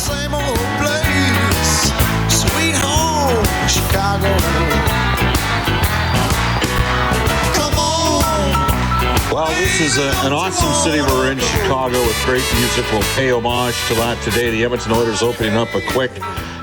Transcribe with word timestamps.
Same 0.00 0.30
this 9.60 9.80
is 9.80 9.98
a, 9.98 10.10
an 10.26 10.32
awesome 10.32 10.72
city. 10.72 11.02
We're 11.02 11.32
in 11.32 11.38
Chicago 11.38 12.00
with 12.00 12.16
great 12.24 12.44
music. 12.56 12.84
We'll 12.90 13.02
pay 13.14 13.30
homage 13.30 13.76
to 13.88 13.94
that 13.94 14.22
today. 14.22 14.50
The 14.50 14.64
Edmonton 14.64 14.92
Oilers 14.92 15.22
opening 15.22 15.54
up 15.54 15.74
a 15.74 15.82
quick 15.92 16.10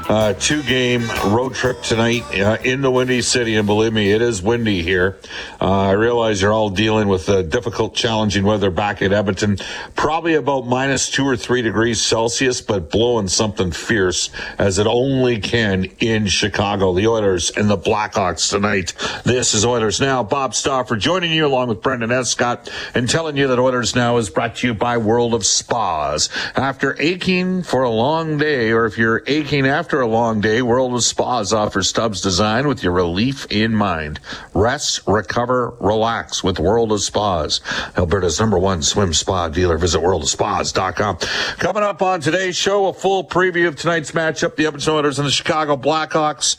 uh, 0.10 0.34
two 0.34 0.64
game 0.64 1.08
road 1.26 1.54
trip 1.54 1.82
tonight 1.82 2.24
uh, 2.40 2.58
in 2.64 2.82
the 2.82 2.92
Windy 2.92 3.22
City. 3.22 3.56
And 3.56 3.66
believe 3.66 3.94
me, 3.94 4.12
it 4.12 4.22
is 4.22 4.42
windy 4.42 4.82
here. 4.82 5.18
Uh, 5.60 5.82
I 5.82 5.92
realize 5.92 6.42
you're 6.42 6.54
all 6.54 6.70
dealing 6.70 7.08
with 7.08 7.28
uh, 7.30 7.42
difficult, 7.42 7.94
challenging 7.94 8.44
weather 8.46 8.70
back 8.70 9.02
at 9.02 9.12
Edmonton. 9.12 9.58
Probably 9.96 10.36
about 10.36 10.66
minus 10.66 11.10
two 11.10 11.26
or 11.26 11.36
three 11.36 11.62
degrees 11.62 12.02
Celsius, 12.02 12.62
but 12.62 12.90
blowing 12.90 13.28
something 13.28 13.72
fierce 13.72 14.30
as 14.58 14.80
it 14.80 14.88
only 14.88 15.40
can 15.40 15.86
in 16.00 16.28
Chicago. 16.28 16.94
The 16.94 17.08
Oilers 17.08 17.52
and 17.52 17.70
the 17.70 17.78
Blackhawks 17.78 18.50
tonight. 18.50 18.94
This 19.24 19.54
is 19.54 19.66
Oilers 19.66 20.00
Now. 20.00 20.24
Bob 20.24 20.56
Stauffer 20.56 20.96
joining 20.96 21.32
you 21.32 21.46
along 21.46 21.70
with 21.70 21.82
Brendan 21.82 22.12
Escott 22.12 22.70
and 22.94 23.10
telling 23.10 23.38
you 23.38 23.48
that 23.48 23.60
Oilers 23.60 23.96
Now 23.96 24.18
is 24.18 24.30
brought 24.30 24.56
to 24.58 24.68
you 24.68 24.74
by 24.74 24.98
World 24.98 25.34
of 25.34 25.46
Spas. 25.46 26.30
After 26.56 27.00
aching 27.02 27.64
for 27.64 27.84
a 27.84 27.90
long 27.90 28.38
day, 28.38 28.72
or 28.72 28.86
if 28.86 28.98
you're 28.98 29.24
aching 29.28 29.68
after 29.68 29.97
a 30.02 30.08
long 30.08 30.42
day, 30.42 30.62
World 30.62 30.94
of 30.94 31.04
Spas 31.04 31.54
offers 31.54 31.90
Stubbs 31.90 32.22
design 32.22 32.68
with 32.68 32.84
your 32.84 32.94
relief 32.94 33.46
in 33.50 33.74
mind. 33.74 34.20
Rest, 34.54 35.02
recover, 35.08 35.74
relax 35.80 36.44
with 36.44 36.60
World 36.60 36.92
of 36.92 37.02
Spas. 37.02 37.62
Alberta's 37.96 38.40
number 38.40 38.58
one 38.58 38.82
swim 38.82 39.14
spa 39.14 39.48
dealer. 39.50 39.78
Visit 39.78 40.02
worldofspas.com. 40.02 41.18
Coming 41.58 41.84
up 41.84 42.02
on 42.02 42.22
today's 42.22 42.56
show, 42.56 42.88
a 42.88 42.94
full 42.94 43.24
preview 43.24 43.68
of 43.68 43.76
tonight's 43.76 44.12
matchup, 44.12 44.56
the 44.56 44.66
Edmonton 44.66 44.94
Oilers 44.94 45.20
and 45.20 45.28
the 45.28 45.32
Chicago 45.32 45.78
Blackhawks. 45.78 46.58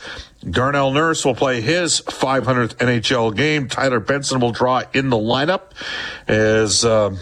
Darnell 0.49 0.93
Nurse 0.93 1.25
will 1.25 1.35
play 1.35 1.61
his 1.61 2.01
500th 2.01 2.77
NHL 2.77 3.35
game. 3.35 3.69
Tyler 3.69 4.01
Benson 4.01 4.41
will 4.41 4.53
draw 4.53 4.83
in 4.93 5.11
the 5.11 5.17
lineup 5.17 5.73
as, 6.27 6.85
um, 6.85 7.19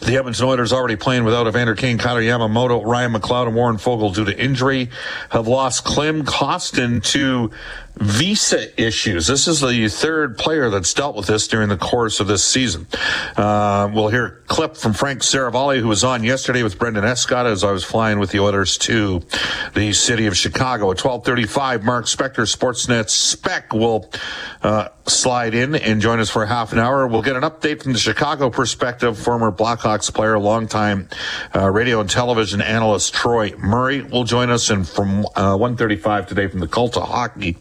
the 0.00 0.16
Edmonton 0.16 0.44
Oilers 0.44 0.72
already 0.72 0.96
playing 0.96 1.24
without 1.24 1.46
Evander 1.46 1.74
Kane, 1.74 1.98
Connor 1.98 2.20
Yamamoto, 2.20 2.84
Ryan 2.84 3.12
McLeod, 3.12 3.48
and 3.48 3.56
Warren 3.56 3.76
Foegele 3.76 4.14
due 4.14 4.24
to 4.24 4.38
injury. 4.38 4.90
Have 5.30 5.46
lost 5.46 5.84
Klim 5.84 6.24
Kostin 6.24 7.02
to 7.12 7.50
visa 7.98 8.80
issues. 8.80 9.26
This 9.26 9.48
is 9.48 9.60
the 9.60 9.88
third 9.88 10.36
player 10.36 10.68
that's 10.68 10.92
dealt 10.92 11.16
with 11.16 11.26
this 11.26 11.48
during 11.48 11.68
the 11.68 11.78
course 11.78 12.20
of 12.20 12.26
this 12.26 12.44
season. 12.44 12.86
Uh, 13.36 13.90
we'll 13.92 14.08
hear 14.08 14.26
a 14.26 14.30
clip 14.48 14.76
from 14.76 14.92
Frank 14.92 15.22
Seravalli, 15.22 15.80
who 15.80 15.88
was 15.88 16.04
on 16.04 16.22
yesterday 16.22 16.62
with 16.62 16.78
Brendan 16.78 17.04
Escott 17.04 17.46
as 17.46 17.64
I 17.64 17.72
was 17.72 17.84
flying 17.84 18.18
with 18.18 18.30
the 18.30 18.40
Oilers 18.40 18.76
to 18.78 19.22
the 19.74 19.92
city 19.92 20.26
of 20.26 20.36
Chicago. 20.36 20.84
At 20.90 21.02
1235, 21.02 21.84
Mark 21.84 22.04
Spector, 22.04 22.46
Sportsnet 22.46 23.08
Spec, 23.08 23.72
will 23.72 24.10
uh, 24.62 24.88
slide 25.06 25.54
in 25.54 25.74
and 25.74 26.00
join 26.00 26.20
us 26.20 26.28
for 26.28 26.44
half 26.44 26.72
an 26.72 26.78
hour. 26.78 27.06
We'll 27.06 27.22
get 27.22 27.36
an 27.36 27.42
update 27.42 27.82
from 27.82 27.92
the 27.94 27.98
Chicago 27.98 28.50
perspective. 28.50 29.18
Former 29.18 29.50
Blackhawks 29.50 30.12
player, 30.12 30.38
longtime 30.38 31.08
uh, 31.54 31.70
radio 31.70 32.00
and 32.00 32.10
television 32.10 32.60
analyst 32.60 33.14
Troy 33.14 33.52
Murray 33.56 34.02
will 34.02 34.24
join 34.24 34.50
us. 34.50 34.68
And 34.68 34.86
from 34.86 35.24
uh, 35.34 35.56
135 35.56 36.26
today 36.26 36.48
from 36.48 36.60
the 36.60 36.68
Cult 36.68 36.96
of 36.96 37.04
Hockey, 37.04 37.56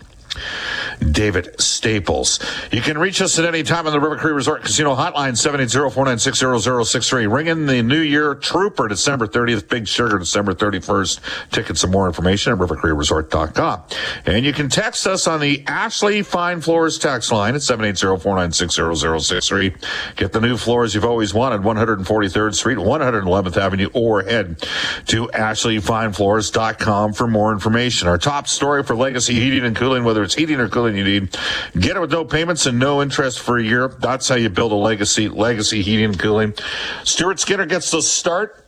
David 1.12 1.60
Staples. 1.60 2.40
You 2.72 2.80
can 2.82 2.98
reach 2.98 3.22
us 3.22 3.38
at 3.40 3.46
any 3.46 3.64
time 3.64 3.88
on 3.88 3.94
the 3.94 4.00
River 4.00 4.18
Cree 4.18 4.32
Resort 4.32 4.64
Casino 4.64 4.96
Hotline, 4.96 5.34
780-496-0063. 5.34 7.32
Ring 7.32 7.48
in 7.48 7.66
the 7.66 7.82
New 7.82 8.02
Year 8.02 8.36
Trooper, 8.36 8.88
December 8.88 9.28
30th, 9.28 9.68
Big 9.68 9.88
Sugar, 9.88 10.20
December 10.20 10.54
31st. 10.54 11.20
Tickets 11.52 11.84
and 11.84 11.92
more 11.92 12.08
information 12.08 12.54
at 12.54 12.60
rivercreeresort.com. 12.60 13.84
And 14.26 14.46
you 14.46 14.54
can 14.54 14.70
text 14.70 15.08
us 15.08 15.28
on 15.28 15.40
the 15.40 15.64
Ashley 15.68 16.22
Fine 16.22 16.62
Floors 16.62 16.98
text 16.98 17.32
line 17.32 17.56
at 17.56 17.62
780-496-0063. 17.62 20.16
Get 20.16 20.34
the 20.34 20.42
new 20.42 20.58
floors 20.58 20.96
you've 20.96 21.06
always 21.06 21.34
wanted, 21.34 21.62
143rd 21.62 22.56
Street, 22.56 22.78
111th 22.78 23.58
Avenue, 23.58 23.90
or 23.94 24.24
head 24.24 24.60
to 25.08 25.28
ashleyfinefloors.com 25.28 27.14
for 27.14 27.28
more 27.28 27.52
information. 27.52 28.08
Our 28.08 28.18
top 28.18 28.48
story 28.48 28.84
for 28.84 28.96
Legacy 28.96 29.36
Heating 29.36 29.66
and 29.66 29.76
Cooling, 29.76 30.04
whether 30.04 30.24
it's 30.26 30.36
heating 30.36 30.60
or 30.60 30.68
cooling 30.68 30.98
you 30.98 31.04
need, 31.04 31.38
get 31.80 31.96
it 31.96 32.00
with 32.00 32.12
no 32.12 32.26
payments 32.26 32.66
and 32.66 32.78
no 32.78 33.02
interest 33.02 33.40
for 33.40 33.58
a 33.58 33.64
year. 33.64 33.88
That's 33.88 34.28
how 34.28 34.36
you 34.36 34.50
build 34.50 34.72
a 34.72 34.76
legacy, 34.76 35.30
legacy 35.30 35.82
heating 35.82 36.06
and 36.06 36.20
cooling. 36.20 36.54
Stuart 37.04 37.40
Skinner 37.40 37.66
gets 37.66 37.92
the 37.92 38.02
start. 38.02 38.62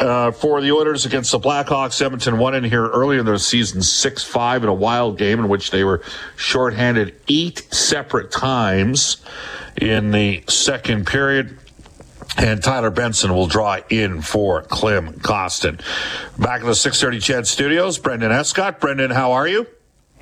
Uh, 0.00 0.32
for 0.32 0.60
the 0.60 0.72
Oilers 0.72 1.06
against 1.06 1.30
the 1.30 1.38
Blackhawks, 1.38 2.02
Edmonton 2.02 2.38
won 2.38 2.56
in 2.56 2.64
here 2.64 2.88
earlier 2.88 3.20
in 3.20 3.26
their 3.26 3.38
season 3.38 3.80
6-5 3.80 4.64
in 4.64 4.68
a 4.68 4.74
wild 4.74 5.16
game 5.18 5.38
in 5.38 5.48
which 5.48 5.70
they 5.70 5.84
were 5.84 6.02
shorthanded 6.34 7.14
eight 7.28 7.72
separate 7.72 8.32
times 8.32 9.18
in 9.76 10.10
the 10.10 10.42
second 10.48 11.06
period. 11.06 11.58
And 12.36 12.62
Tyler 12.62 12.90
Benson 12.90 13.32
will 13.32 13.46
draw 13.46 13.78
in 13.88 14.20
for 14.20 14.62
Klim 14.62 15.12
Kostin. 15.20 15.80
Back 16.38 16.62
in 16.62 16.66
the 16.66 16.74
630 16.74 17.20
CHED 17.20 17.46
Studios, 17.46 17.98
Brendan 17.98 18.32
Escott. 18.32 18.80
Brendan, 18.80 19.12
how 19.12 19.32
are 19.32 19.46
you? 19.46 19.66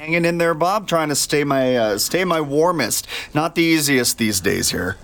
Hanging 0.02 0.24
in 0.24 0.38
there, 0.38 0.52
Bob. 0.52 0.88
Trying 0.88 1.10
to 1.10 1.14
stay 1.14 1.44
my 1.44 1.76
uh, 1.76 1.96
stay 1.96 2.24
my 2.24 2.40
warmest. 2.40 3.06
Not 3.34 3.54
the 3.54 3.62
easiest 3.62 4.18
these 4.18 4.40
days 4.40 4.72
here. 4.72 4.96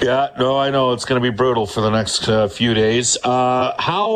Yeah, 0.00 0.30
no, 0.36 0.58
I 0.58 0.70
know 0.70 0.90
it's 0.90 1.04
going 1.04 1.22
to 1.22 1.30
be 1.30 1.32
brutal 1.32 1.68
for 1.68 1.80
the 1.80 1.90
next 1.90 2.28
uh, 2.28 2.48
few 2.48 2.74
days. 2.74 3.16
Uh, 3.22 3.74
how 3.78 4.10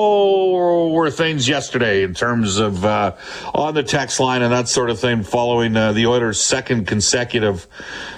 were 0.91 1.09
things 1.13 1.49
yesterday 1.49 2.03
in 2.03 2.15
terms 2.15 2.59
of 2.59 2.85
uh, 2.85 3.15
on 3.55 3.75
the 3.75 3.85
text 3.85 4.19
line 4.19 4.43
and 4.43 4.53
that 4.53 4.69
sort 4.69 4.91
of 4.91 4.99
thing 4.99 5.23
following 5.23 5.77
uh, 5.77 5.93
the 5.93 6.09
Oilers' 6.09 6.41
second 6.41 6.89
consecutive 6.89 7.69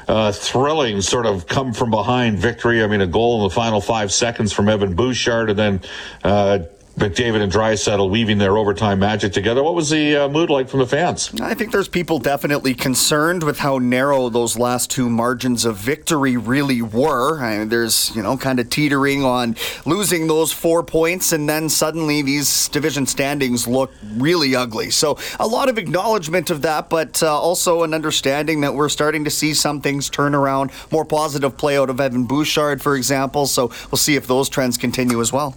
uh, 0.08 0.32
thrilling 0.32 1.02
sort 1.02 1.26
of 1.26 1.48
come 1.48 1.74
from 1.74 1.90
behind 1.90 2.38
victory? 2.38 2.82
I 2.82 2.86
mean, 2.86 3.02
a 3.02 3.06
goal 3.06 3.42
in 3.42 3.42
the 3.42 3.54
final 3.54 3.82
five 3.82 4.10
seconds 4.10 4.54
from 4.54 4.70
Evan 4.70 4.94
Bouchard 4.94 5.50
and 5.50 5.58
then 5.58 5.80
uh, 6.24 6.60
McDavid 7.00 7.40
and 7.40 7.50
Draisaitl 7.50 8.10
weaving 8.10 8.36
their 8.38 8.58
overtime 8.58 8.98
magic 8.98 9.32
together. 9.32 9.62
What 9.62 9.74
was 9.74 9.88
the 9.88 10.16
uh, 10.16 10.28
mood 10.28 10.50
like 10.50 10.68
from 10.68 10.80
the 10.80 10.86
fans? 10.86 11.32
I 11.40 11.54
think 11.54 11.72
there's 11.72 11.88
people 11.88 12.18
definitely 12.18 12.74
concerned 12.74 13.42
with 13.42 13.58
how 13.58 13.78
narrow 13.78 14.28
those 14.28 14.58
last 14.58 14.90
two 14.90 15.08
margins 15.08 15.64
of 15.64 15.76
victory 15.76 16.36
really 16.36 16.82
were. 16.82 17.40
I 17.40 17.58
mean, 17.58 17.68
there's, 17.70 18.14
you 18.14 18.22
know, 18.22 18.36
kind 18.36 18.60
of 18.60 18.68
teetering 18.68 19.24
on 19.24 19.56
losing 19.86 20.26
those 20.26 20.52
four 20.52 20.82
points, 20.82 21.32
and 21.32 21.48
then 21.48 21.70
suddenly 21.70 22.20
these 22.20 22.68
division 22.68 23.06
standings 23.06 23.66
look 23.66 23.92
really 24.16 24.54
ugly. 24.54 24.90
So 24.90 25.18
a 25.38 25.46
lot 25.46 25.70
of 25.70 25.78
acknowledgement 25.78 26.50
of 26.50 26.62
that, 26.62 26.90
but 26.90 27.22
uh, 27.22 27.34
also 27.34 27.82
an 27.82 27.94
understanding 27.94 28.60
that 28.60 28.74
we're 28.74 28.90
starting 28.90 29.24
to 29.24 29.30
see 29.30 29.54
some 29.54 29.80
things 29.80 30.10
turn 30.10 30.34
around. 30.34 30.70
More 30.92 31.06
positive 31.06 31.56
play 31.56 31.78
out 31.78 31.88
of 31.88 31.98
Evan 31.98 32.26
Bouchard, 32.26 32.82
for 32.82 32.94
example. 32.94 33.46
So 33.46 33.68
we'll 33.90 33.96
see 33.98 34.16
if 34.16 34.26
those 34.26 34.50
trends 34.50 34.76
continue 34.76 35.20
as 35.22 35.32
well. 35.32 35.56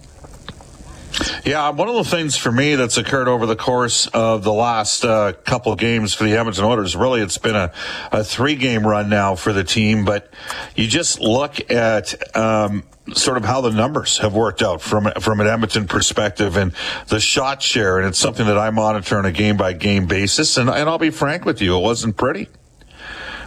Yeah, 1.44 1.70
one 1.70 1.88
of 1.88 1.94
the 1.94 2.04
things 2.04 2.36
for 2.36 2.50
me 2.50 2.74
that's 2.74 2.96
occurred 2.96 3.28
over 3.28 3.46
the 3.46 3.56
course 3.56 4.06
of 4.08 4.42
the 4.42 4.52
last 4.52 5.04
uh, 5.04 5.32
couple 5.44 5.72
of 5.72 5.78
games 5.78 6.12
for 6.14 6.24
the 6.24 6.36
Edmonton 6.36 6.64
Oilers, 6.64 6.96
really 6.96 7.20
it's 7.20 7.38
been 7.38 7.54
a, 7.54 7.72
a 8.10 8.24
three 8.24 8.56
game 8.56 8.86
run 8.86 9.08
now 9.08 9.36
for 9.36 9.52
the 9.52 9.62
team, 9.62 10.04
but 10.04 10.32
you 10.74 10.88
just 10.88 11.20
look 11.20 11.70
at 11.70 12.36
um, 12.36 12.82
sort 13.12 13.36
of 13.36 13.44
how 13.44 13.60
the 13.60 13.70
numbers 13.70 14.18
have 14.18 14.34
worked 14.34 14.62
out 14.62 14.80
from 14.80 15.10
from 15.20 15.40
an 15.40 15.46
Edmonton 15.46 15.86
perspective 15.86 16.56
and 16.56 16.72
the 17.08 17.20
shot 17.20 17.62
share, 17.62 17.98
and 17.98 18.08
it's 18.08 18.18
something 18.18 18.46
that 18.46 18.58
I 18.58 18.70
monitor 18.70 19.18
on 19.18 19.26
a 19.26 19.32
game 19.32 19.56
by 19.56 19.72
game 19.72 20.06
basis. 20.06 20.56
And, 20.56 20.68
and 20.68 20.88
I'll 20.88 20.98
be 20.98 21.10
frank 21.10 21.44
with 21.44 21.60
you, 21.60 21.76
it 21.76 21.80
wasn't 21.80 22.16
pretty. 22.16 22.48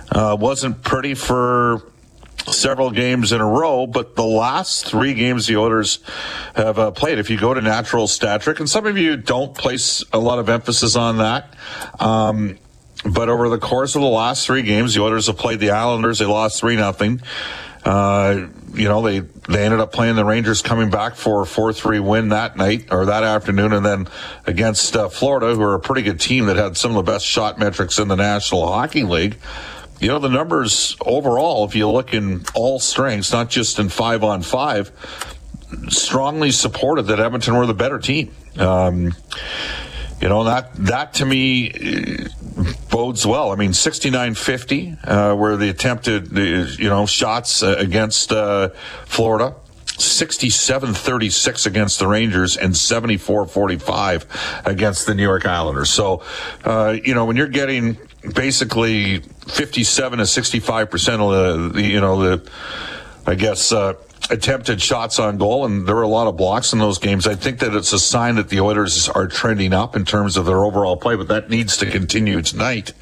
Uh, 0.10 0.38
wasn't 0.40 0.82
pretty 0.84 1.16
for 1.16 1.82
several 2.54 2.92
games 2.92 3.32
in 3.32 3.42
a 3.42 3.46
row, 3.46 3.88
but 3.88 4.16
the 4.16 4.26
last 4.26 4.86
three 4.86 5.14
games 5.14 5.48
the 5.48 5.58
Oilers 5.58 6.00
have 6.56 6.80
uh, 6.80 6.92
played, 6.92 7.20
if 7.20 7.30
you 7.30 7.38
go 7.38 7.54
to 7.54 7.62
natural 7.62 8.08
stat 8.08 8.42
trick, 8.42 8.60
and 8.60 8.70
some 8.70 8.86
of 8.86 8.98
you 8.98 9.18
don't 9.18 9.56
place 9.56 10.04
a 10.14 10.20
lot 10.20 10.40
of 10.40 10.50
emphasis 10.50 10.96
on 10.96 11.18
that, 11.18 11.54
um, 12.00 12.58
but 13.06 13.30
over 13.30 13.50
the 13.50 13.60
course 13.60 13.96
of 13.96 14.02
the 14.02 14.08
last 14.08 14.46
three 14.46 14.64
games, 14.64 14.94
the 14.96 15.02
Oilers 15.02 15.28
have 15.28 15.38
played 15.38 15.60
the 15.60 15.72
Islanders. 15.72 16.20
They 16.20 16.26
lost 16.26 16.60
three 16.60 16.76
nothing. 16.76 17.22
Uh, 17.86 18.48
you 18.74 18.90
know, 18.90 19.02
they, 19.02 19.20
they 19.20 19.64
ended 19.64 19.80
up 19.80 19.94
playing 19.94 20.16
the 20.16 20.26
Rangers 20.26 20.62
coming 20.62 20.90
back 20.90 21.16
for 21.16 21.44
a 21.44 21.46
4-3 21.46 22.04
win 22.06 22.30
that 22.30 22.58
night 22.58 22.88
or 22.92 23.06
that 23.06 23.24
afternoon. 23.24 23.72
And 23.72 23.86
then 23.86 24.08
against 24.46 24.96
uh, 24.96 25.08
Florida, 25.08 25.56
who 25.56 25.62
are 25.62 25.76
a 25.76 25.80
pretty 25.80 26.02
good 26.02 26.20
team 26.20 26.48
that 26.48 26.58
had 26.58 26.76
some 26.76 26.92
of 26.92 27.06
the 27.06 27.10
best 27.10 27.26
shot 27.26 27.58
metrics 27.60 27.98
in 27.98 28.10
the 28.10 28.16
National 28.16 28.68
Hockey 28.68 29.04
League 29.04 29.38
you 30.00 30.08
know, 30.08 30.20
the 30.20 30.30
numbers 30.30 30.96
overall, 31.06 31.66
if 31.66 31.76
you 31.76 31.90
look 31.90 32.14
in 32.14 32.46
all 32.54 32.80
strengths, 32.80 33.32
not 33.32 33.50
just 33.50 33.80
in 33.80 33.90
five 33.90 34.24
on 34.24 34.42
five, 34.42 34.92
strongly 35.90 36.52
supported 36.52 37.04
that 37.04 37.20
Edmonton 37.20 37.56
were 37.56 37.66
the 37.66 37.74
better 37.74 38.00
team. 38.00 38.32
Um, 38.58 39.14
you 40.22 40.30
know, 40.30 40.46
that, 40.46 40.74
that 40.76 41.14
to 41.16 41.26
me 41.26 41.72
uh, 41.72 42.28
bodes 42.90 43.26
well. 43.26 43.52
I 43.52 43.56
mean, 43.56 43.72
69-50 43.72 44.98
uh, 45.04 45.36
were 45.36 45.58
the 45.58 45.70
attempted, 45.70 46.32
you 46.32 46.90
know, 46.90 47.06
shots 47.06 47.62
uh, 47.64 47.76
against 47.78 48.32
uh, 48.32 48.70
Florida. 49.06 49.56
67-36 49.98 51.66
against 51.66 51.98
the 51.98 52.08
Rangers 52.08 52.56
and 52.56 52.74
74-45 52.74 54.68
against 54.68 55.08
the 55.08 55.16
New 55.16 55.24
York 55.24 55.48
Islanders. 55.48 55.90
So, 55.90 56.22
uh, 56.64 56.96
you 57.04 57.16
know, 57.16 57.26
when 57.26 57.36
you're 57.36 57.48
getting 57.48 57.98
basically 58.34 59.20
57 59.20 60.20
to 60.20 60.26
65 60.26 60.90
percent 60.90 61.22
of 61.22 61.74
the, 61.74 61.82
you 61.82 62.02
know, 62.02 62.22
the, 62.22 62.52
I 63.26 63.36
guess, 63.36 63.72
uh, 63.72 63.94
attempted 64.30 64.82
shots 64.82 65.20
on 65.20 65.38
goal, 65.38 65.66
and 65.66 65.88
there 65.88 65.96
were 65.96 66.02
a 66.02 66.08
lot 66.08 66.28
of 66.28 66.36
blocks 66.36 66.74
in 66.74 66.80
those 66.80 66.98
games. 66.98 67.28
I 67.28 67.36
think 67.36 67.60
that 67.60 67.74
it's 67.74 67.94
a 67.94 68.00
sign 68.00 68.36
that 68.36 68.50
the 68.50 68.60
Oilers 68.60 69.08
are 69.10 69.28
trending 69.28 69.74
up 69.74 69.96
in 69.96 70.06
terms 70.06 70.38
of 70.38 70.46
their 70.46 70.64
overall 70.64 70.98
play, 70.98 71.16
but 71.16 71.28
that 71.30 71.50
needs 71.50 71.78
to 71.78 71.86
continue 71.86 72.42
tonight 72.42 72.94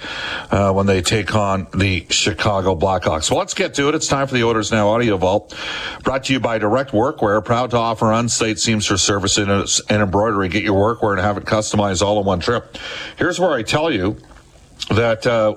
uh, 0.51 0.71
when 0.73 0.85
they 0.85 1.01
take 1.01 1.35
on 1.35 1.67
the 1.73 2.05
Chicago 2.09 2.75
Blackhawks. 2.75 3.31
Well, 3.31 3.39
let's 3.39 3.53
get 3.53 3.73
to 3.75 3.89
it. 3.89 3.95
It's 3.95 4.07
time 4.07 4.27
for 4.27 4.35
the 4.35 4.43
Oilers 4.43 4.71
Now 4.71 4.89
Audio 4.89 5.17
Vault, 5.17 5.55
brought 6.03 6.25
to 6.25 6.33
you 6.33 6.39
by 6.39 6.57
Direct 6.57 6.91
Workwear, 6.91 7.43
proud 7.43 7.71
to 7.71 7.77
offer 7.77 8.11
on-site 8.11 8.59
seamstress 8.59 9.01
service 9.01 9.37
and 9.37 9.49
embroidery. 9.89 10.49
Get 10.49 10.63
your 10.63 10.95
workwear 10.95 11.13
and 11.13 11.21
have 11.21 11.37
it 11.37 11.45
customized 11.45 12.01
all 12.01 12.19
in 12.19 12.25
one 12.25 12.39
trip. 12.39 12.77
Here's 13.17 13.39
where 13.39 13.53
I 13.53 13.63
tell 13.63 13.91
you 13.91 14.17
that 14.89 15.25
uh, 15.25 15.55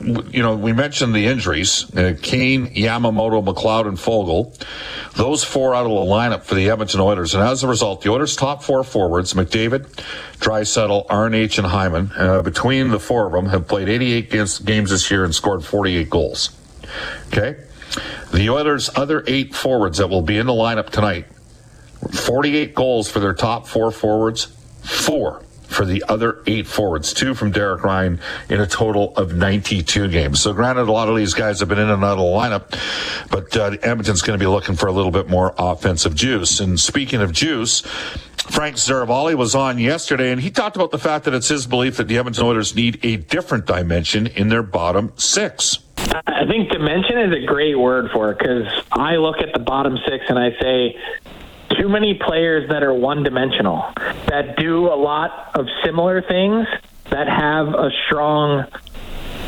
you 0.00 0.42
know, 0.42 0.56
we 0.56 0.72
mentioned 0.72 1.14
the 1.14 1.26
injuries 1.26 1.94
uh, 1.96 2.14
Kane, 2.22 2.68
Yamamoto, 2.74 3.44
McLeod, 3.44 3.86
and 3.86 3.98
Foegele. 3.98 4.56
Those 5.14 5.44
four 5.44 5.74
out 5.74 5.84
of 5.84 5.90
the 5.90 5.96
lineup 5.96 6.44
for 6.44 6.54
the 6.54 6.70
Edmonton 6.70 7.00
Oilers. 7.00 7.34
And 7.34 7.42
as 7.42 7.62
a 7.62 7.68
result, 7.68 8.02
the 8.02 8.10
Oilers' 8.10 8.36
top 8.36 8.62
four 8.62 8.82
forwards, 8.82 9.34
McDavid, 9.34 9.86
Draisaitl, 10.38 11.06
RNH, 11.08 11.58
and 11.58 11.66
Hyman, 11.66 12.10
uh, 12.16 12.42
between 12.42 12.90
the 12.90 13.00
four 13.00 13.26
of 13.26 13.32
them, 13.32 13.46
have 13.46 13.68
played 13.68 13.88
88 13.88 14.30
games, 14.30 14.58
games 14.60 14.90
this 14.90 15.10
year 15.10 15.24
and 15.24 15.34
scored 15.34 15.64
48 15.64 16.08
goals. 16.08 16.50
Okay? 17.28 17.62
The 18.32 18.48
Oilers' 18.48 18.88
other 18.94 19.24
eight 19.26 19.54
forwards 19.54 19.98
that 19.98 20.08
will 20.08 20.22
be 20.22 20.38
in 20.38 20.46
the 20.46 20.52
lineup 20.52 20.90
tonight, 20.90 21.26
48 22.12 22.74
goals 22.74 23.10
for 23.10 23.20
their 23.20 23.34
top 23.34 23.66
four 23.66 23.90
forwards, 23.90 24.46
four 24.82 25.42
for 25.70 25.84
the 25.84 26.04
other 26.08 26.42
eight 26.46 26.66
forwards, 26.66 27.12
two 27.12 27.34
from 27.34 27.50
Derek 27.50 27.84
Ryan 27.84 28.20
in 28.48 28.60
a 28.60 28.66
total 28.66 29.16
of 29.16 29.34
92 29.34 30.08
games. 30.08 30.42
So 30.42 30.52
granted, 30.52 30.88
a 30.88 30.92
lot 30.92 31.08
of 31.08 31.16
these 31.16 31.34
guys 31.34 31.60
have 31.60 31.68
been 31.68 31.78
in 31.78 31.88
and 31.88 32.04
out 32.04 32.12
of 32.12 32.18
the 32.18 32.24
lineup, 32.24 33.30
but 33.30 33.56
uh, 33.56 33.76
Edmonton's 33.82 34.22
going 34.22 34.38
to 34.38 34.42
be 34.42 34.48
looking 34.48 34.74
for 34.74 34.86
a 34.86 34.92
little 34.92 35.12
bit 35.12 35.28
more 35.28 35.54
offensive 35.58 36.14
juice. 36.14 36.60
And 36.60 36.78
speaking 36.78 37.20
of 37.20 37.32
juice, 37.32 37.82
Frank 38.50 38.76
Seravalli 38.76 39.34
was 39.34 39.54
on 39.54 39.78
yesterday, 39.78 40.32
and 40.32 40.40
he 40.40 40.50
talked 40.50 40.74
about 40.74 40.90
the 40.90 40.98
fact 40.98 41.24
that 41.24 41.34
it's 41.34 41.48
his 41.48 41.66
belief 41.66 41.96
that 41.98 42.08
the 42.08 42.18
Edmonton 42.18 42.44
Oilers 42.44 42.74
need 42.74 42.98
a 43.04 43.16
different 43.16 43.66
dimension 43.66 44.26
in 44.26 44.48
their 44.48 44.62
bottom 44.62 45.12
six. 45.16 45.78
I 46.26 46.44
think 46.46 46.70
dimension 46.70 47.18
is 47.18 47.32
a 47.32 47.46
great 47.46 47.78
word 47.78 48.10
for 48.12 48.32
it 48.32 48.38
because 48.38 48.66
I 48.90 49.16
look 49.16 49.36
at 49.38 49.52
the 49.52 49.60
bottom 49.60 49.96
six 50.08 50.24
and 50.28 50.38
I 50.38 50.50
say 50.60 50.98
too 51.78 51.88
many 51.88 52.14
players 52.14 52.68
that 52.68 52.82
are 52.82 52.94
one 52.94 53.22
dimensional, 53.22 53.84
that 54.26 54.56
do 54.56 54.86
a 54.86 54.96
lot 54.96 55.50
of 55.54 55.66
similar 55.84 56.22
things, 56.22 56.66
that 57.10 57.28
have 57.28 57.68
a 57.68 57.90
strong 58.06 58.64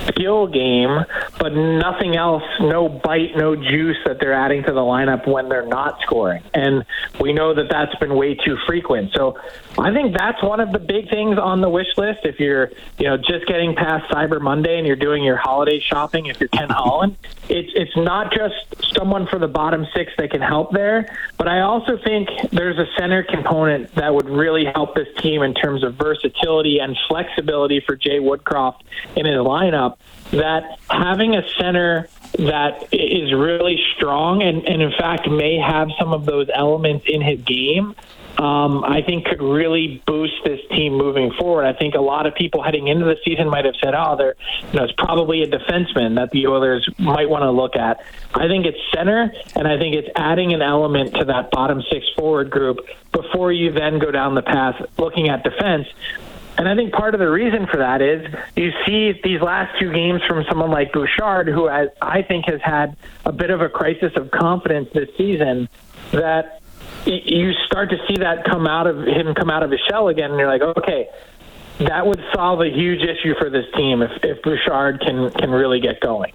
skill 0.08 0.46
game, 0.46 1.04
but 1.38 1.54
nothing 1.54 2.16
else, 2.16 2.42
no 2.60 2.88
bite, 2.88 3.36
no 3.36 3.56
juice 3.56 3.96
that 4.04 4.18
they're 4.20 4.32
adding 4.32 4.62
to 4.64 4.72
the 4.72 4.80
lineup 4.80 5.26
when 5.26 5.48
they're 5.48 5.66
not 5.66 6.00
scoring. 6.02 6.42
And 6.54 6.84
we 7.20 7.32
know 7.32 7.54
that 7.54 7.68
that's 7.70 7.94
been 7.96 8.14
way 8.14 8.34
too 8.34 8.56
frequent. 8.66 9.12
So 9.14 9.38
I 9.78 9.92
think 9.92 10.16
that's 10.16 10.42
one 10.42 10.60
of 10.60 10.72
the 10.72 10.78
big 10.78 11.08
things 11.10 11.38
on 11.38 11.60
the 11.60 11.68
wish 11.68 11.88
list. 11.96 12.20
If 12.24 12.40
you're, 12.40 12.70
you 12.98 13.06
know, 13.06 13.16
just 13.16 13.46
getting 13.46 13.74
past 13.74 14.10
Cyber 14.10 14.40
Monday 14.40 14.78
and 14.78 14.86
you're 14.86 14.96
doing 14.96 15.22
your 15.22 15.36
holiday 15.36 15.80
shopping, 15.80 16.26
if 16.26 16.40
you're 16.40 16.48
Ken 16.48 16.68
Holland, 16.70 17.16
it's 17.48 17.72
it's 17.74 17.96
not 17.96 18.32
just 18.32 18.54
someone 18.94 19.26
for 19.26 19.38
the 19.38 19.48
bottom 19.48 19.86
six 19.94 20.12
that 20.18 20.30
can 20.30 20.40
help 20.40 20.72
there, 20.72 21.16
but 21.36 21.48
I 21.48 21.60
also 21.60 21.98
think 21.98 22.28
there's 22.50 22.78
a 22.78 22.86
center 22.98 23.22
component 23.22 23.94
that 23.94 24.14
would 24.14 24.28
really 24.28 24.64
help 24.64 24.94
this 24.94 25.08
team 25.18 25.42
in 25.42 25.54
terms 25.54 25.82
of 25.84 25.94
versatility 25.94 26.78
and 26.78 26.96
flexibility 27.08 27.80
for 27.80 27.96
Jay 27.96 28.18
Woodcroft 28.18 28.80
in 29.16 29.26
his 29.26 29.36
lineup 29.36 29.91
that 30.30 30.78
having 30.90 31.36
a 31.36 31.42
center 31.58 32.08
that 32.38 32.88
is 32.92 33.32
really 33.34 33.78
strong 33.96 34.42
and, 34.42 34.66
and 34.66 34.80
in 34.80 34.92
fact 34.92 35.28
may 35.28 35.58
have 35.58 35.88
some 35.98 36.12
of 36.12 36.24
those 36.24 36.48
elements 36.54 37.04
in 37.08 37.20
his 37.20 37.40
game 37.42 37.94
um, 38.38 38.82
I 38.84 39.02
think 39.02 39.26
could 39.26 39.42
really 39.42 40.02
boost 40.06 40.34
this 40.44 40.60
team 40.70 40.94
moving 40.94 41.32
forward. 41.38 41.64
I 41.64 41.74
think 41.74 41.94
a 41.94 42.00
lot 42.00 42.26
of 42.26 42.34
people 42.34 42.62
heading 42.62 42.88
into 42.88 43.04
the 43.04 43.16
season 43.24 43.48
might 43.48 43.64
have 43.64 43.74
said, 43.82 43.94
"Oh, 43.94 44.16
there, 44.16 44.34
you 44.72 44.78
know, 44.78 44.84
it's 44.84 44.94
probably 44.94 45.42
a 45.42 45.46
defenseman 45.46 46.16
that 46.16 46.30
the 46.30 46.46
Oilers 46.46 46.88
might 46.98 47.28
want 47.28 47.42
to 47.42 47.50
look 47.50 47.76
at." 47.76 48.02
I 48.34 48.48
think 48.48 48.64
it's 48.64 48.78
center, 48.94 49.30
and 49.54 49.68
I 49.68 49.78
think 49.78 49.94
it's 49.94 50.08
adding 50.16 50.54
an 50.54 50.62
element 50.62 51.14
to 51.14 51.24
that 51.26 51.50
bottom 51.50 51.82
six 51.90 52.06
forward 52.16 52.50
group 52.50 52.78
before 53.12 53.52
you 53.52 53.70
then 53.70 53.98
go 53.98 54.10
down 54.10 54.34
the 54.34 54.42
path 54.42 54.80
looking 54.96 55.28
at 55.28 55.44
defense. 55.44 55.86
And 56.62 56.68
I 56.68 56.76
think 56.76 56.92
part 56.92 57.12
of 57.12 57.18
the 57.18 57.28
reason 57.28 57.66
for 57.66 57.78
that 57.78 58.00
is 58.00 58.24
you 58.54 58.70
see 58.86 59.20
these 59.24 59.40
last 59.40 59.76
two 59.80 59.92
games 59.92 60.22
from 60.28 60.44
someone 60.48 60.70
like 60.70 60.92
Bouchard, 60.92 61.48
who 61.48 61.68
I, 61.68 61.88
I 62.00 62.22
think 62.22 62.44
has 62.46 62.60
had 62.62 62.96
a 63.24 63.32
bit 63.32 63.50
of 63.50 63.60
a 63.60 63.68
crisis 63.68 64.12
of 64.14 64.30
confidence 64.30 64.88
this 64.94 65.08
season, 65.18 65.68
that 66.12 66.60
you 67.04 67.52
start 67.66 67.90
to 67.90 67.96
see 68.06 68.18
that 68.18 68.44
come 68.44 68.68
out 68.68 68.86
of 68.86 68.98
him 68.98 69.34
come 69.34 69.50
out 69.50 69.64
of 69.64 69.72
his 69.72 69.80
shell 69.90 70.06
again, 70.06 70.30
and 70.30 70.38
you're 70.38 70.46
like, 70.46 70.62
okay, 70.78 71.08
that 71.80 72.06
would 72.06 72.22
solve 72.32 72.60
a 72.60 72.70
huge 72.70 73.00
issue 73.00 73.34
for 73.40 73.50
this 73.50 73.66
team 73.74 74.00
if, 74.00 74.12
if 74.22 74.40
Bouchard 74.42 75.00
can 75.00 75.32
can 75.32 75.50
really 75.50 75.80
get 75.80 75.98
going. 75.98 76.32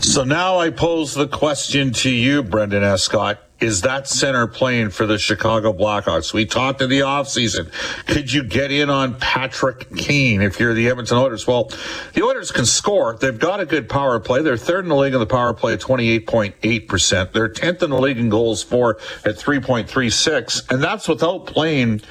So 0.00 0.24
now 0.24 0.56
I 0.56 0.70
pose 0.70 1.12
the 1.12 1.28
question 1.28 1.92
to 1.92 2.10
you, 2.10 2.42
Brendan 2.42 2.82
Escott. 2.82 3.45
Is 3.58 3.80
that 3.82 4.06
center 4.06 4.46
playing 4.46 4.90
for 4.90 5.06
the 5.06 5.18
Chicago 5.18 5.72
Blackhawks? 5.72 6.34
We 6.34 6.44
talked 6.44 6.82
in 6.82 6.90
the 6.90 7.00
offseason. 7.00 7.72
Could 8.06 8.30
you 8.30 8.44
get 8.44 8.70
in 8.70 8.90
on 8.90 9.18
Patrick 9.18 9.96
Kane 9.96 10.42
if 10.42 10.60
you're 10.60 10.74
the 10.74 10.90
Edmonton 10.90 11.16
Oilers? 11.16 11.46
Well, 11.46 11.70
the 12.12 12.22
Oilers 12.22 12.52
can 12.52 12.66
score. 12.66 13.16
They've 13.16 13.38
got 13.38 13.60
a 13.60 13.64
good 13.64 13.88
power 13.88 14.20
play. 14.20 14.42
They're 14.42 14.58
third 14.58 14.84
in 14.84 14.90
the 14.90 14.96
league 14.96 15.14
in 15.14 15.20
the 15.20 15.26
power 15.26 15.54
play 15.54 15.72
at 15.72 15.80
28.8%. 15.80 17.32
They're 17.32 17.48
10th 17.48 17.82
in 17.82 17.90
the 17.90 17.98
league 17.98 18.18
in 18.18 18.28
goals 18.28 18.62
for 18.62 18.98
at 19.24 19.36
3.36. 19.36 20.70
And 20.70 20.82
that's 20.82 21.08
without 21.08 21.46
playing 21.46 22.02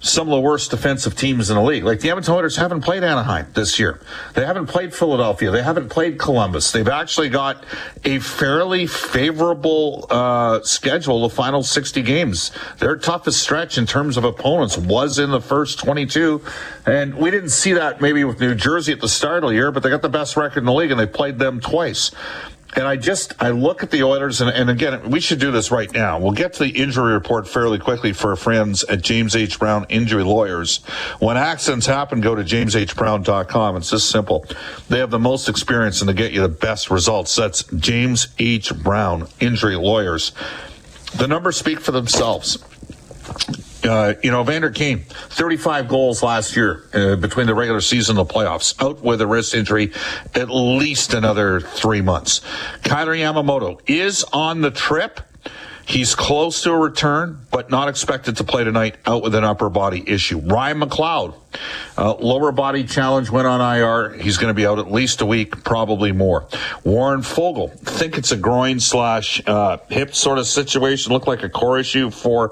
some 0.00 0.28
of 0.28 0.32
the 0.32 0.40
worst 0.40 0.70
defensive 0.70 1.14
teams 1.14 1.50
in 1.50 1.56
the 1.56 1.62
league. 1.62 1.84
Like 1.84 2.00
the 2.00 2.08
Edmonton 2.08 2.34
Oilers 2.34 2.56
haven't 2.56 2.80
played 2.80 3.04
Anaheim 3.04 3.46
this 3.54 3.78
year. 3.78 4.00
They 4.34 4.46
haven't 4.46 4.66
played 4.66 4.94
Philadelphia. 4.94 5.50
They 5.50 5.62
haven't 5.62 5.90
played 5.90 6.18
Columbus. 6.18 6.72
They've 6.72 6.88
actually 6.88 7.28
got 7.28 7.64
a 8.04 8.18
fairly 8.18 8.86
favorable 8.86 10.06
uh, 10.10 10.60
schedule 10.62 11.20
the 11.28 11.34
final 11.34 11.62
60 11.62 12.00
games. 12.02 12.50
Their 12.78 12.96
toughest 12.96 13.42
stretch 13.42 13.76
in 13.76 13.86
terms 13.86 14.16
of 14.16 14.24
opponents 14.24 14.78
was 14.78 15.18
in 15.18 15.30
the 15.30 15.40
first 15.40 15.78
22. 15.78 16.42
And 16.86 17.14
we 17.14 17.30
didn't 17.30 17.50
see 17.50 17.74
that 17.74 18.00
maybe 18.00 18.24
with 18.24 18.40
New 18.40 18.54
Jersey 18.54 18.92
at 18.92 19.00
the 19.00 19.08
start 19.08 19.44
of 19.44 19.50
the 19.50 19.54
year, 19.54 19.70
but 19.70 19.82
they 19.82 19.90
got 19.90 20.02
the 20.02 20.08
best 20.08 20.36
record 20.36 20.60
in 20.60 20.64
the 20.64 20.72
league 20.72 20.90
and 20.90 20.98
they 20.98 21.06
played 21.06 21.38
them 21.38 21.60
twice. 21.60 22.10
And 22.76 22.86
I 22.86 22.96
just 22.96 23.34
I 23.42 23.50
look 23.50 23.82
at 23.82 23.90
the 23.90 24.02
Oilers, 24.02 24.40
and, 24.40 24.50
and 24.50 24.70
again, 24.70 25.10
we 25.10 25.20
should 25.20 25.40
do 25.40 25.50
this 25.50 25.70
right 25.70 25.92
now. 25.92 26.18
We'll 26.18 26.32
get 26.32 26.52
to 26.54 26.64
the 26.64 26.70
injury 26.70 27.12
report 27.12 27.48
fairly 27.48 27.78
quickly 27.78 28.12
for 28.12 28.30
our 28.30 28.36
friends 28.36 28.84
at 28.84 29.02
James 29.02 29.34
H. 29.34 29.58
Brown 29.58 29.86
Injury 29.88 30.22
Lawyers. 30.22 30.78
When 31.18 31.36
accidents 31.36 31.86
happen, 31.86 32.20
go 32.20 32.34
to 32.34 32.42
jameshbrown.com. 32.42 33.76
It's 33.76 33.90
this 33.90 34.04
simple. 34.04 34.44
They 34.88 34.98
have 34.98 35.10
the 35.10 35.18
most 35.18 35.48
experience 35.48 36.00
and 36.00 36.08
they 36.08 36.14
get 36.14 36.32
you 36.32 36.42
the 36.42 36.48
best 36.48 36.90
results. 36.90 37.34
That's 37.34 37.64
James 37.64 38.28
H. 38.38 38.74
Brown 38.74 39.28
Injury 39.40 39.76
Lawyers. 39.76 40.32
The 41.16 41.26
numbers 41.26 41.56
speak 41.56 41.80
for 41.80 41.92
themselves. 41.92 42.58
Uh, 43.82 44.14
you 44.22 44.30
know, 44.30 44.42
Vander 44.42 44.70
Kane, 44.70 45.00
35 45.00 45.88
goals 45.88 46.22
last 46.22 46.54
year 46.54 46.84
uh, 46.92 47.16
between 47.16 47.46
the 47.46 47.54
regular 47.54 47.80
season 47.80 48.18
and 48.18 48.28
the 48.28 48.32
playoffs, 48.32 48.80
out 48.82 49.00
with 49.02 49.20
a 49.20 49.26
wrist 49.26 49.54
injury 49.54 49.92
at 50.34 50.50
least 50.50 51.14
another 51.14 51.60
three 51.60 52.00
months. 52.00 52.40
Kailer 52.82 53.14
Yamamoto 53.14 53.80
is 53.86 54.24
on 54.32 54.60
the 54.60 54.70
trip. 54.70 55.20
He's 55.86 56.14
close 56.14 56.62
to 56.62 56.70
a 56.70 56.78
return, 56.78 57.40
but 57.50 57.68
not 57.68 57.88
expected 57.88 58.36
to 58.36 58.44
play 58.44 58.62
tonight, 58.62 58.96
out 59.06 59.24
with 59.24 59.34
an 59.34 59.42
upper 59.42 59.68
body 59.68 60.04
issue. 60.06 60.38
Ryan 60.38 60.82
McLeod, 60.82 61.34
uh, 61.98 62.14
lower 62.14 62.52
body 62.52 62.84
challenge 62.84 63.28
went 63.28 63.48
on 63.48 63.60
IR. 63.60 64.12
He's 64.12 64.36
going 64.36 64.50
to 64.50 64.54
be 64.54 64.66
out 64.66 64.78
at 64.78 64.92
least 64.92 65.20
a 65.20 65.26
week, 65.26 65.64
probably 65.64 66.12
more. 66.12 66.46
Warren 66.84 67.22
Foegele, 67.22 67.76
think 67.80 68.18
it's 68.18 68.30
a 68.30 68.36
groin 68.36 68.78
slash 68.78 69.42
uh, 69.48 69.78
hip 69.88 70.14
sort 70.14 70.38
of 70.38 70.46
situation. 70.46 71.12
Looked 71.12 71.26
like 71.26 71.42
a 71.42 71.48
core 71.48 71.80
issue 71.80 72.10
for 72.10 72.50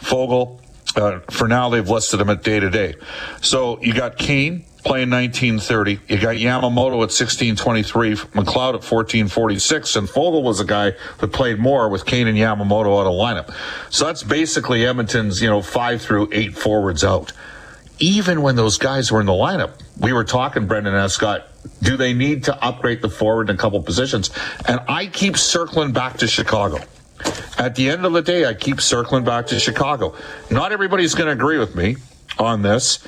Foegele. 0.00 0.58
Uh, 0.96 1.20
for 1.30 1.48
now, 1.48 1.68
they've 1.68 1.88
listed 1.88 2.20
him 2.20 2.30
at 2.30 2.42
day 2.42 2.58
to 2.60 2.70
day. 2.70 2.94
So 3.40 3.80
you 3.82 3.92
got 3.92 4.16
Kane 4.18 4.64
playing 4.84 5.10
1930. 5.10 6.00
You 6.08 6.18
got 6.18 6.36
Yamamoto 6.36 6.94
at 6.94 7.12
1623, 7.12 8.14
McLeod 8.14 8.74
at 8.74 8.84
1446, 8.84 9.96
and 9.96 10.08
Foegele 10.08 10.42
was 10.42 10.60
a 10.60 10.64
guy 10.64 10.92
that 11.18 11.28
played 11.28 11.58
more 11.58 11.88
with 11.88 12.06
Kane 12.06 12.26
and 12.26 12.38
Yamamoto 12.38 13.00
out 13.00 13.06
of 13.06 13.12
lineup. 13.12 13.54
So 13.90 14.06
that's 14.06 14.22
basically 14.22 14.86
Edmonton's, 14.86 15.42
you 15.42 15.48
know, 15.48 15.62
five 15.62 16.00
through 16.00 16.30
eight 16.32 16.56
forwards 16.56 17.04
out. 17.04 17.32
Even 17.98 18.42
when 18.42 18.56
those 18.56 18.78
guys 18.78 19.10
were 19.10 19.20
in 19.20 19.26
the 19.26 19.32
lineup, 19.32 19.72
we 19.98 20.12
were 20.12 20.24
talking, 20.24 20.66
Brendan 20.66 20.94
Escott, 20.94 21.48
do 21.82 21.96
they 21.96 22.14
need 22.14 22.44
to 22.44 22.64
upgrade 22.64 23.02
the 23.02 23.08
forward 23.08 23.50
in 23.50 23.56
a 23.56 23.58
couple 23.58 23.82
positions? 23.82 24.30
And 24.66 24.80
I 24.88 25.06
keep 25.06 25.36
circling 25.36 25.92
back 25.92 26.18
to 26.18 26.28
Chicago. 26.28 26.78
At 27.58 27.74
the 27.74 27.90
end 27.90 28.04
of 28.04 28.12
the 28.12 28.22
day, 28.22 28.46
I 28.46 28.54
keep 28.54 28.80
circling 28.80 29.24
back 29.24 29.48
to 29.48 29.58
Chicago. 29.58 30.14
Not 30.50 30.72
everybody's 30.72 31.14
going 31.14 31.26
to 31.26 31.32
agree 31.32 31.58
with 31.58 31.74
me 31.74 31.96
on 32.38 32.62
this, 32.62 33.06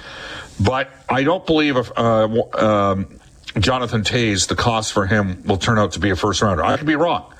but 0.59 0.91
I 1.09 1.23
don't 1.23 1.47
believe 1.47 1.77
if, 1.77 1.91
uh, 1.97 2.29
um, 2.55 3.21
Jonathan 3.59 4.03
Toews, 4.03 4.49
the 4.49 4.57
cost 4.57 4.93
for 4.93 5.07
him 5.07 5.43
will 5.45 5.57
turn 5.57 5.79
out 5.79 5.93
to 5.93 6.01
be 6.01 6.11
a 6.11 6.17
first 6.17 6.43
rounder. 6.43 6.65
I 6.65 6.77
could 6.77 6.87
be 6.87 6.97
wrong. 6.97 7.33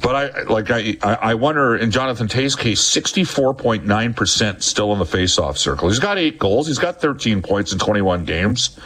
But 0.00 0.14
I 0.14 0.42
like 0.42 0.70
I 0.70 0.96
I 1.02 1.34
wonder 1.34 1.76
in 1.76 1.90
Jonathan 1.90 2.28
Toews' 2.28 2.56
case, 2.56 2.80
sixty 2.80 3.24
four 3.24 3.52
point 3.52 3.84
nine 3.84 4.14
percent 4.14 4.62
still 4.62 4.92
in 4.92 5.00
the 5.00 5.04
faceoff 5.04 5.56
circle. 5.56 5.88
He's 5.88 5.98
got 5.98 6.18
eight 6.18 6.38
goals. 6.38 6.68
He's 6.68 6.78
got 6.78 7.00
thirteen 7.00 7.42
points 7.42 7.72
in 7.72 7.80
twenty 7.80 8.00
one 8.00 8.24
games. 8.24 8.78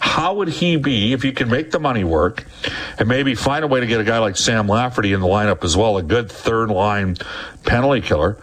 How 0.00 0.34
would 0.34 0.48
he 0.48 0.76
be 0.76 1.12
if 1.12 1.24
you 1.24 1.32
can 1.32 1.50
make 1.50 1.70
the 1.70 1.78
money 1.78 2.04
work 2.04 2.44
and 2.98 3.06
maybe 3.06 3.34
find 3.34 3.64
a 3.64 3.68
way 3.68 3.80
to 3.80 3.86
get 3.86 4.00
a 4.00 4.04
guy 4.04 4.18
like 4.18 4.36
Sam 4.36 4.66
Lafferty 4.66 5.12
in 5.12 5.20
the 5.20 5.26
lineup 5.26 5.62
as 5.62 5.76
well, 5.76 5.98
a 5.98 6.02
good 6.02 6.32
third 6.32 6.70
line 6.70 7.16
penalty 7.64 8.00
killer? 8.00 8.36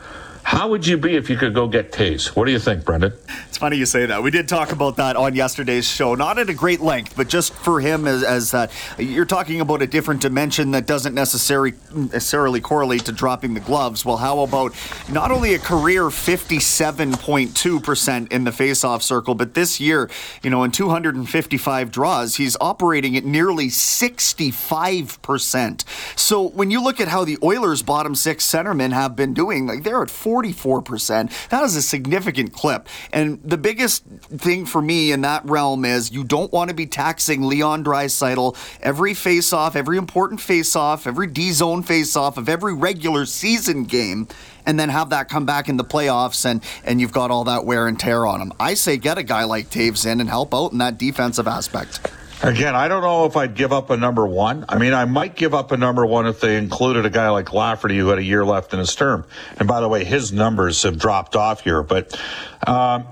How 0.48 0.70
would 0.70 0.88
you 0.88 0.98
be 0.98 1.18
if 1.18 1.30
you 1.30 1.36
could 1.36 1.54
go 1.54 1.68
get 1.68 1.92
Toews? 1.92 2.28
What 2.28 2.46
do 2.46 2.54
you 2.54 2.60
think, 2.60 2.86
Brendan? 2.86 3.12
It's 3.50 3.58
funny 3.58 3.76
you 3.76 3.86
say 3.86 4.06
that. 4.06 4.24
We 4.24 4.32
did 4.32 4.48
talk 4.48 4.72
about 4.72 4.96
that 4.96 5.18
on 5.18 5.36
yesterday's 5.36 5.86
show, 5.86 6.16
not 6.16 6.40
at 6.40 6.50
a 6.50 6.54
great 6.54 6.80
length, 6.80 7.18
but 7.18 7.28
just 7.28 7.54
for 7.54 7.82
him 7.82 8.08
as, 8.08 8.24
as 8.24 8.52
that 8.52 8.72
you're 8.98 9.26
talking 9.26 9.60
about 9.60 9.82
a 9.82 9.88
different 9.88 10.22
dimension 10.22 10.72
that 10.72 10.88
doesn't 10.88 11.14
necessarily 11.14 11.74
necessarily 11.94 12.62
correlate 12.62 13.04
to 13.06 13.12
dropping 13.12 13.56
the 13.56 13.60
gloves. 13.60 14.06
Well, 14.06 14.16
how 14.16 14.40
about 14.40 14.74
not 15.12 15.32
only 15.32 15.54
a 15.54 15.60
career 15.60 16.04
57.2% 16.04 18.32
in 18.32 18.46
the 18.46 18.52
faceoff 18.52 19.02
circle, 19.02 19.36
but 19.36 19.54
this 19.54 19.82
year, 19.82 20.10
you 20.44 20.50
know, 20.50 20.64
in 20.64 20.72
255 20.72 21.92
draws, 21.92 22.38
he's 22.38 22.56
operating 22.62 23.18
at 23.18 23.26
nearly 23.26 23.68
65%. 23.68 25.84
So 26.18 26.42
when 26.42 26.72
you 26.72 26.82
look 26.82 27.02
at 27.02 27.10
how 27.10 27.26
the 27.26 27.38
Oilers' 27.44 27.84
bottom 27.84 28.16
six 28.16 28.50
centermen 28.50 28.94
have 28.94 29.14
been 29.14 29.34
doing, 29.34 29.68
like 29.68 29.84
they're 29.84 30.02
at 30.02 30.10
44%. 30.38 31.50
That 31.50 31.64
is 31.64 31.76
a 31.76 31.82
significant 31.82 32.54
clip. 32.54 32.88
And 33.12 33.42
the 33.44 33.58
biggest 33.58 34.06
thing 34.06 34.66
for 34.66 34.82
me 34.82 35.12
in 35.12 35.22
that 35.22 35.46
realm 35.46 35.86
is 35.86 36.12
you 36.12 36.24
don't 36.24 36.52
want 36.52 36.70
to 36.70 36.76
be 36.76 36.86
taxing 36.86 37.44
Leon 37.44 37.84
Draisaitl 37.84 38.56
every 38.82 39.14
face-off, 39.14 39.76
every 39.76 39.98
important 39.98 40.42
face-off, 40.42 41.08
every 41.08 41.28
D-zone 41.28 41.84
face-off 41.84 42.38
of 42.38 42.50
every 42.50 42.74
regular 42.74 43.26
season 43.26 43.84
game 43.84 44.28
and 44.66 44.80
then 44.80 44.90
have 44.90 45.10
that 45.10 45.30
come 45.30 45.46
back 45.46 45.70
in 45.70 45.78
the 45.78 45.84
playoffs 45.84 46.46
and 46.46 46.62
and 46.84 47.00
you've 47.00 47.14
got 47.14 47.32
all 47.32 47.46
that 47.46 47.66
wear 47.66 47.88
and 47.88 48.00
tear 48.00 48.26
on 48.26 48.42
him. 48.42 48.52
I 48.60 48.74
say 48.74 48.98
get 48.98 49.18
a 49.18 49.24
guy 49.24 49.46
like 49.46 49.70
Toews 49.70 50.06
in 50.06 50.20
and 50.20 50.30
help 50.30 50.54
out 50.54 50.74
in 50.74 50.78
that 50.80 50.98
defensive 50.98 51.48
aspect. 51.48 52.02
Again, 52.44 52.76
I 52.76 52.88
don't 52.88 53.02
know 53.02 53.26
if 53.26 53.36
I'd 53.36 53.56
give 53.56 53.74
up 53.74 53.90
a 53.90 53.98
number 53.98 54.26
one. 54.26 54.66
I 54.70 54.78
mean, 54.78 54.94
I 54.94 55.06
might 55.06 55.36
give 55.36 55.56
up 55.56 55.72
a 55.72 55.78
number 55.78 56.06
one 56.06 56.28
if 56.28 56.40
they 56.40 56.58
included 56.58 57.06
a 57.06 57.10
guy 57.10 57.30
like 57.30 57.52
Lafferty 57.52 57.98
who 57.98 58.10
had 58.10 58.20
a 58.20 58.24
year 58.24 58.46
left 58.46 58.74
in 58.74 58.80
his 58.80 58.94
term. 58.96 59.26
And 59.58 59.68
by 59.68 59.82
the 59.82 59.88
way, 59.88 60.04
his 60.04 60.32
numbers 60.32 60.84
have 60.84 61.00
dropped 61.00 61.36
off 61.36 61.62
here. 61.62 61.82
But, 61.82 62.20
um, 62.68 63.08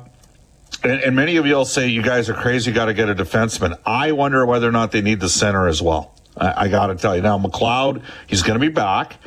and, 0.84 1.02
and 1.02 1.16
many 1.16 1.38
of 1.38 1.48
you 1.48 1.56
will 1.56 1.66
say, 1.66 1.88
you 1.88 2.04
guys 2.04 2.30
are 2.30 2.36
crazy, 2.36 2.72
got 2.72 2.86
to 2.86 2.94
get 2.94 3.10
a 3.10 3.16
defenseman. 3.16 3.80
I 3.84 4.12
wonder 4.12 4.46
whether 4.46 4.70
or 4.70 4.72
not 4.72 4.92
they 4.92 5.02
need 5.02 5.20
the 5.20 5.30
center 5.30 5.68
as 5.68 5.82
well. 5.82 6.14
I, 6.38 6.66
I 6.66 6.68
got 6.68 6.88
to 6.88 6.96
tell 6.96 7.16
you. 7.16 7.24
Now, 7.24 7.40
McLeod, 7.40 8.04
he's 8.28 8.44
going 8.44 8.60
to 8.60 8.66
be 8.66 8.72
back. 8.72 9.18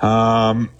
Um, 0.00 0.70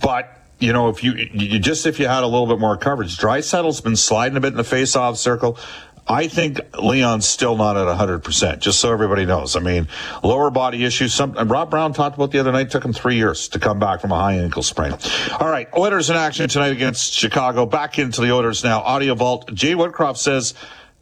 but 0.00 0.30
you 0.58 0.72
know, 0.72 0.88
if 0.88 1.04
you, 1.04 1.12
you 1.12 1.58
just 1.58 1.84
if 1.84 2.00
you 2.00 2.06
had 2.06 2.22
a 2.22 2.26
little 2.26 2.46
bit 2.46 2.58
more 2.58 2.76
coverage, 2.78 3.18
Draisaitl's 3.18 3.82
been 3.82 3.96
sliding 3.96 4.36
a 4.38 4.40
bit 4.40 4.52
in 4.52 4.56
the 4.56 4.64
face-off 4.64 5.18
circle. 5.18 5.58
I 6.06 6.28
think 6.28 6.60
Leon's 6.78 7.26
still 7.26 7.56
not 7.56 7.76
at 7.76 7.86
100%, 7.86 8.58
just 8.58 8.78
so 8.78 8.92
everybody 8.92 9.24
knows. 9.24 9.56
I 9.56 9.60
mean, 9.60 9.88
lower 10.22 10.50
body 10.50 10.84
issues. 10.84 11.14
Some, 11.14 11.32
Rob 11.32 11.70
Brown 11.70 11.94
talked 11.94 12.16
about 12.16 12.30
the 12.30 12.38
other 12.38 12.52
night, 12.52 12.70
took 12.70 12.84
him 12.84 12.92
three 12.92 13.16
years 13.16 13.48
to 13.48 13.58
come 13.58 13.78
back 13.78 14.00
from 14.00 14.12
a 14.12 14.18
high 14.18 14.34
ankle 14.34 14.62
sprain. 14.62 14.94
All 15.40 15.48
right, 15.48 15.68
Oilers 15.74 16.10
in 16.10 16.16
action 16.16 16.48
tonight 16.48 16.72
against 16.72 17.14
Chicago. 17.14 17.64
Back 17.64 17.98
into 17.98 18.20
the 18.20 18.32
Oilers 18.32 18.62
now. 18.62 18.80
Audio 18.80 19.14
Vault. 19.14 19.52
Jay 19.54 19.74
Woodcroft 19.74 20.18
says, 20.18 20.52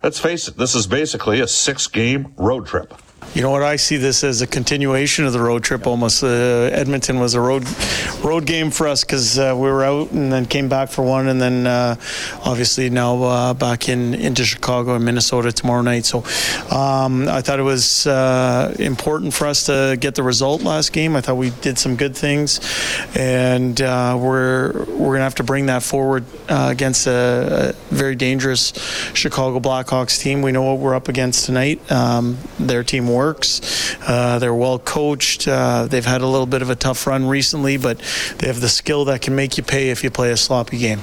let's 0.04 0.20
face 0.20 0.46
it, 0.46 0.56
this 0.56 0.76
is 0.76 0.86
basically 0.86 1.40
a 1.40 1.48
six 1.48 1.88
game 1.88 2.32
road 2.36 2.66
trip. 2.66 2.94
You 3.34 3.40
know 3.40 3.50
what? 3.50 3.62
I 3.62 3.76
see 3.76 3.96
this 3.96 4.24
as 4.24 4.42
a 4.42 4.46
continuation 4.46 5.24
of 5.24 5.32
the 5.32 5.40
road 5.40 5.64
trip. 5.64 5.86
Almost, 5.86 6.22
uh, 6.22 6.26
Edmonton 6.26 7.18
was 7.18 7.32
a 7.32 7.40
road 7.40 7.66
road 8.22 8.44
game 8.44 8.70
for 8.70 8.86
us 8.86 9.04
because 9.04 9.38
uh, 9.38 9.54
we 9.56 9.70
were 9.70 9.82
out 9.82 10.10
and 10.10 10.30
then 10.30 10.44
came 10.44 10.68
back 10.68 10.90
for 10.90 11.02
one, 11.02 11.28
and 11.28 11.40
then 11.40 11.66
uh, 11.66 11.96
obviously 12.44 12.90
now 12.90 13.22
uh, 13.22 13.54
back 13.54 13.88
in 13.88 14.12
into 14.12 14.44
Chicago 14.44 14.96
and 14.96 15.04
Minnesota 15.06 15.50
tomorrow 15.50 15.80
night. 15.80 16.04
So 16.04 16.18
um, 16.70 17.26
I 17.26 17.40
thought 17.40 17.58
it 17.58 17.62
was 17.62 18.06
uh, 18.06 18.76
important 18.78 19.32
for 19.32 19.46
us 19.46 19.64
to 19.64 19.96
get 19.98 20.14
the 20.14 20.22
result 20.22 20.62
last 20.62 20.92
game. 20.92 21.16
I 21.16 21.22
thought 21.22 21.38
we 21.38 21.50
did 21.62 21.78
some 21.78 21.96
good 21.96 22.14
things, 22.14 22.60
and 23.16 23.80
uh, 23.80 24.18
we're 24.20 24.84
we're 24.90 25.14
gonna 25.14 25.20
have 25.20 25.36
to 25.36 25.42
bring 25.42 25.66
that 25.66 25.82
forward 25.82 26.26
against 26.50 27.06
a, 27.06 27.74
a, 27.90 27.94
very 27.94 28.14
dangerous 28.14 28.74
Chicago 29.14 29.58
Blackhawks 29.58 30.20
team. 30.20 30.42
We 30.42 30.52
know 30.52 30.64
what 30.64 30.80
we're 30.80 30.94
up 30.94 31.08
against 31.08 31.46
tonight. 31.46 31.90
Um, 31.90 32.36
their 32.58 32.84
team 32.84 33.08
works. 33.22 33.96
Uh, 34.06 34.38
they're 34.38 34.54
well 34.54 34.78
coached. 34.78 35.46
Uh, 35.46 35.86
they've 35.86 36.04
had 36.04 36.22
a 36.22 36.26
little 36.26 36.46
bit 36.46 36.62
of 36.62 36.70
a 36.70 36.74
tough 36.74 37.06
run 37.06 37.26
recently, 37.26 37.76
but 37.76 37.98
they 38.38 38.48
have 38.48 38.60
the 38.60 38.68
skill 38.68 39.04
that 39.04 39.22
can 39.22 39.34
make 39.34 39.56
you 39.56 39.62
pay 39.62 39.90
if 39.90 40.02
you 40.02 40.10
play 40.10 40.30
a 40.32 40.36
sloppy 40.36 40.78
game. 40.78 41.00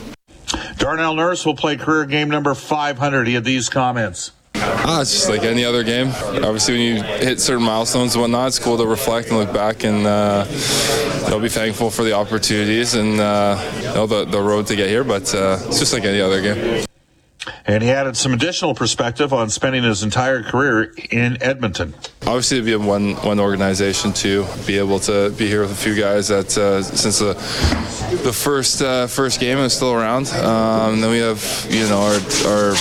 Darnell 0.77 1.15
Nurse 1.15 1.45
will 1.45 1.55
play 1.55 1.77
career 1.77 2.05
game 2.05 2.29
number 2.29 2.53
500. 2.53 3.27
He 3.27 3.35
had 3.35 3.45
these 3.45 3.69
comments. 3.69 4.31
Ah, 4.55 5.01
it's 5.01 5.11
just 5.11 5.29
like 5.29 5.43
any 5.43 5.63
other 5.63 5.83
game. 5.83 6.07
Obviously, 6.07 6.73
when 6.73 6.81
you 6.81 7.03
hit 7.03 7.39
certain 7.39 7.63
milestones 7.63 8.15
and 8.15 8.21
whatnot, 8.21 8.47
it's 8.47 8.59
cool 8.59 8.77
to 8.77 8.85
reflect 8.85 9.29
and 9.29 9.37
look 9.37 9.53
back 9.53 9.83
and 9.83 10.05
uh, 10.05 10.45
you 11.23 11.29
know, 11.29 11.39
be 11.39 11.49
thankful 11.49 11.89
for 11.89 12.03
the 12.03 12.13
opportunities 12.13 12.95
and 12.95 13.19
uh, 13.19 13.57
you 13.77 13.93
know, 13.93 14.07
the, 14.07 14.25
the 14.25 14.41
road 14.41 14.67
to 14.67 14.75
get 14.75 14.89
here. 14.89 15.03
But 15.03 15.33
uh, 15.33 15.59
it's 15.67 15.79
just 15.79 15.93
like 15.93 16.03
any 16.03 16.19
other 16.19 16.41
game. 16.41 16.88
And 17.65 17.83
he 17.83 17.91
added 17.91 18.17
some 18.17 18.33
additional 18.33 18.75
perspective 18.75 19.33
on 19.33 19.49
spending 19.49 19.83
his 19.83 20.03
entire 20.03 20.43
career 20.43 20.93
in 21.11 21.41
Edmonton. 21.41 21.93
Obviously, 22.21 22.59
to 22.59 22.63
be 22.63 22.73
in 22.73 22.85
one 22.85 23.15
one 23.15 23.39
organization 23.39 24.13
to 24.13 24.45
be 24.67 24.77
able 24.77 24.99
to 24.99 25.31
be 25.31 25.47
here 25.47 25.61
with 25.61 25.71
a 25.71 25.75
few 25.75 25.95
guys 25.95 26.27
that 26.27 26.57
uh, 26.57 26.83
since 26.83 27.19
the 27.19 27.33
the 28.23 28.33
first 28.33 28.81
uh, 28.81 29.07
first 29.07 29.39
game 29.39 29.57
is 29.59 29.73
still 29.73 29.93
around. 29.93 30.27
Um, 30.33 31.01
then 31.01 31.11
we 31.11 31.19
have 31.19 31.67
you 31.69 31.87
know 31.87 31.99
our 31.99 32.19
our 32.51 32.73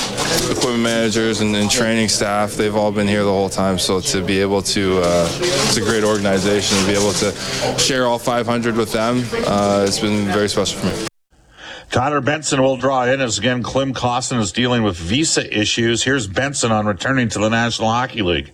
equipment 0.51 0.83
managers 0.83 1.41
and, 1.41 1.55
and, 1.55 1.71
training 1.71 2.09
staff. 2.09 2.55
They've 2.55 2.75
all 2.75 2.93
been 2.93 3.07
here 3.07 3.25
the 3.25 3.31
whole 3.31 3.49
time. 3.49 3.79
So 3.79 4.01
to 4.01 4.23
be 4.23 4.41
able 4.41 4.63
to 4.63 5.01
uh, 5.03 5.29
it's 5.41 5.77
a 5.77 5.81
great 5.81 6.05
organization 6.05 6.79
to 6.79 6.87
be 6.87 6.93
able 6.93 7.13
to 7.13 7.79
share 7.79 8.07
all 8.07 8.19
500 8.19 8.77
with 8.77 8.93
them. 8.93 9.25
Uh, 9.47 9.85
it's 9.87 9.99
been 9.99 10.27
very 10.27 10.49
special 10.49 10.81
for 10.81 10.87
me. 10.87 11.09
Tyler 11.91 12.21
Benson 12.21 12.61
will 12.63 12.77
draw 12.77 13.05
in 13.05 13.21
as 13.21 13.39
again 13.39 13.63
Klim 13.63 13.95
Kostin 13.95 14.39
is 14.41 14.53
dealing 14.53 14.83
with 14.83 14.97
visa 14.97 15.59
issues. 15.59 16.03
Here's 16.03 16.27
Benson 16.27 16.71
on 16.71 16.87
returning 16.87 17.29
to 17.31 17.39
the 17.39 17.49
National 17.49 17.89
Hockey 17.89 18.23
League. 18.23 18.53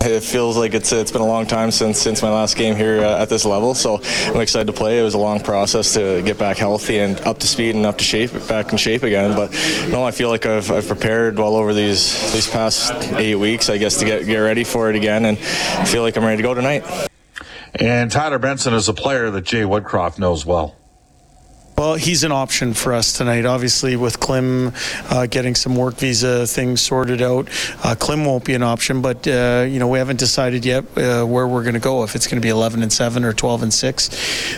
It 0.00 0.22
feels 0.22 0.56
like 0.56 0.74
it's 0.74 0.92
it's 0.92 1.10
been 1.10 1.20
a 1.20 1.26
long 1.26 1.46
time 1.46 1.72
since 1.72 2.00
since 2.00 2.22
my 2.22 2.30
last 2.30 2.56
game 2.56 2.76
here 2.76 3.00
uh, 3.00 3.20
at 3.20 3.28
this 3.28 3.44
level, 3.44 3.74
so 3.74 4.00
I'm 4.26 4.40
excited 4.40 4.68
to 4.68 4.72
play. 4.72 5.00
It 5.00 5.02
was 5.02 5.14
a 5.14 5.18
long 5.18 5.40
process 5.40 5.94
to 5.94 6.22
get 6.22 6.38
back 6.38 6.56
healthy 6.56 7.00
and 7.00 7.20
up 7.22 7.38
to 7.40 7.48
speed 7.48 7.74
and 7.74 7.84
up 7.84 7.98
to 7.98 8.04
shape, 8.04 8.30
back 8.48 8.70
in 8.70 8.78
shape 8.78 9.02
again. 9.02 9.34
But 9.34 9.50
no, 9.90 10.04
I 10.04 10.12
feel 10.12 10.28
like 10.28 10.46
I've, 10.46 10.70
I've 10.70 10.86
prepared 10.86 11.36
well 11.36 11.56
over 11.56 11.74
these 11.74 12.32
these 12.32 12.48
past 12.48 12.92
eight 13.14 13.34
weeks, 13.34 13.68
I 13.68 13.78
guess, 13.78 13.98
to 13.98 14.04
get 14.04 14.24
get 14.24 14.38
ready 14.38 14.62
for 14.62 14.88
it 14.88 14.94
again, 14.94 15.24
and 15.24 15.36
I 15.36 15.84
feel 15.84 16.02
like 16.02 16.16
I'm 16.16 16.24
ready 16.24 16.36
to 16.36 16.42
go 16.44 16.54
tonight. 16.54 16.84
And 17.74 18.10
Tyler 18.10 18.38
Benson 18.38 18.74
is 18.74 18.88
a 18.88 18.94
player 18.94 19.30
that 19.32 19.44
Jay 19.44 19.62
Woodcroft 19.62 20.20
knows 20.20 20.46
well. 20.46 20.77
Well, 21.78 21.94
he's 21.94 22.24
an 22.24 22.32
option 22.32 22.74
for 22.74 22.92
us 22.92 23.12
tonight. 23.12 23.46
Obviously, 23.46 23.94
with 23.94 24.18
Klim 24.18 24.72
uh, 25.10 25.26
getting 25.26 25.54
some 25.54 25.76
work 25.76 25.94
visa 25.94 26.44
things 26.44 26.80
sorted 26.80 27.22
out, 27.22 27.48
uh, 27.84 27.94
Klim 27.94 28.24
won't 28.24 28.44
be 28.44 28.54
an 28.54 28.64
option. 28.64 29.00
But 29.00 29.28
uh, 29.28 29.64
you 29.68 29.78
know, 29.78 29.86
we 29.86 30.00
haven't 30.00 30.18
decided 30.18 30.64
yet 30.64 30.82
uh, 30.98 31.24
where 31.24 31.46
we're 31.46 31.62
going 31.62 31.74
to 31.74 31.80
go. 31.80 32.02
If 32.02 32.16
it's 32.16 32.26
going 32.26 32.42
to 32.42 32.44
be 32.44 32.48
11 32.48 32.82
and 32.82 32.92
seven 32.92 33.22
or 33.22 33.32
12 33.32 33.62
and 33.62 33.72
six. 33.72 34.08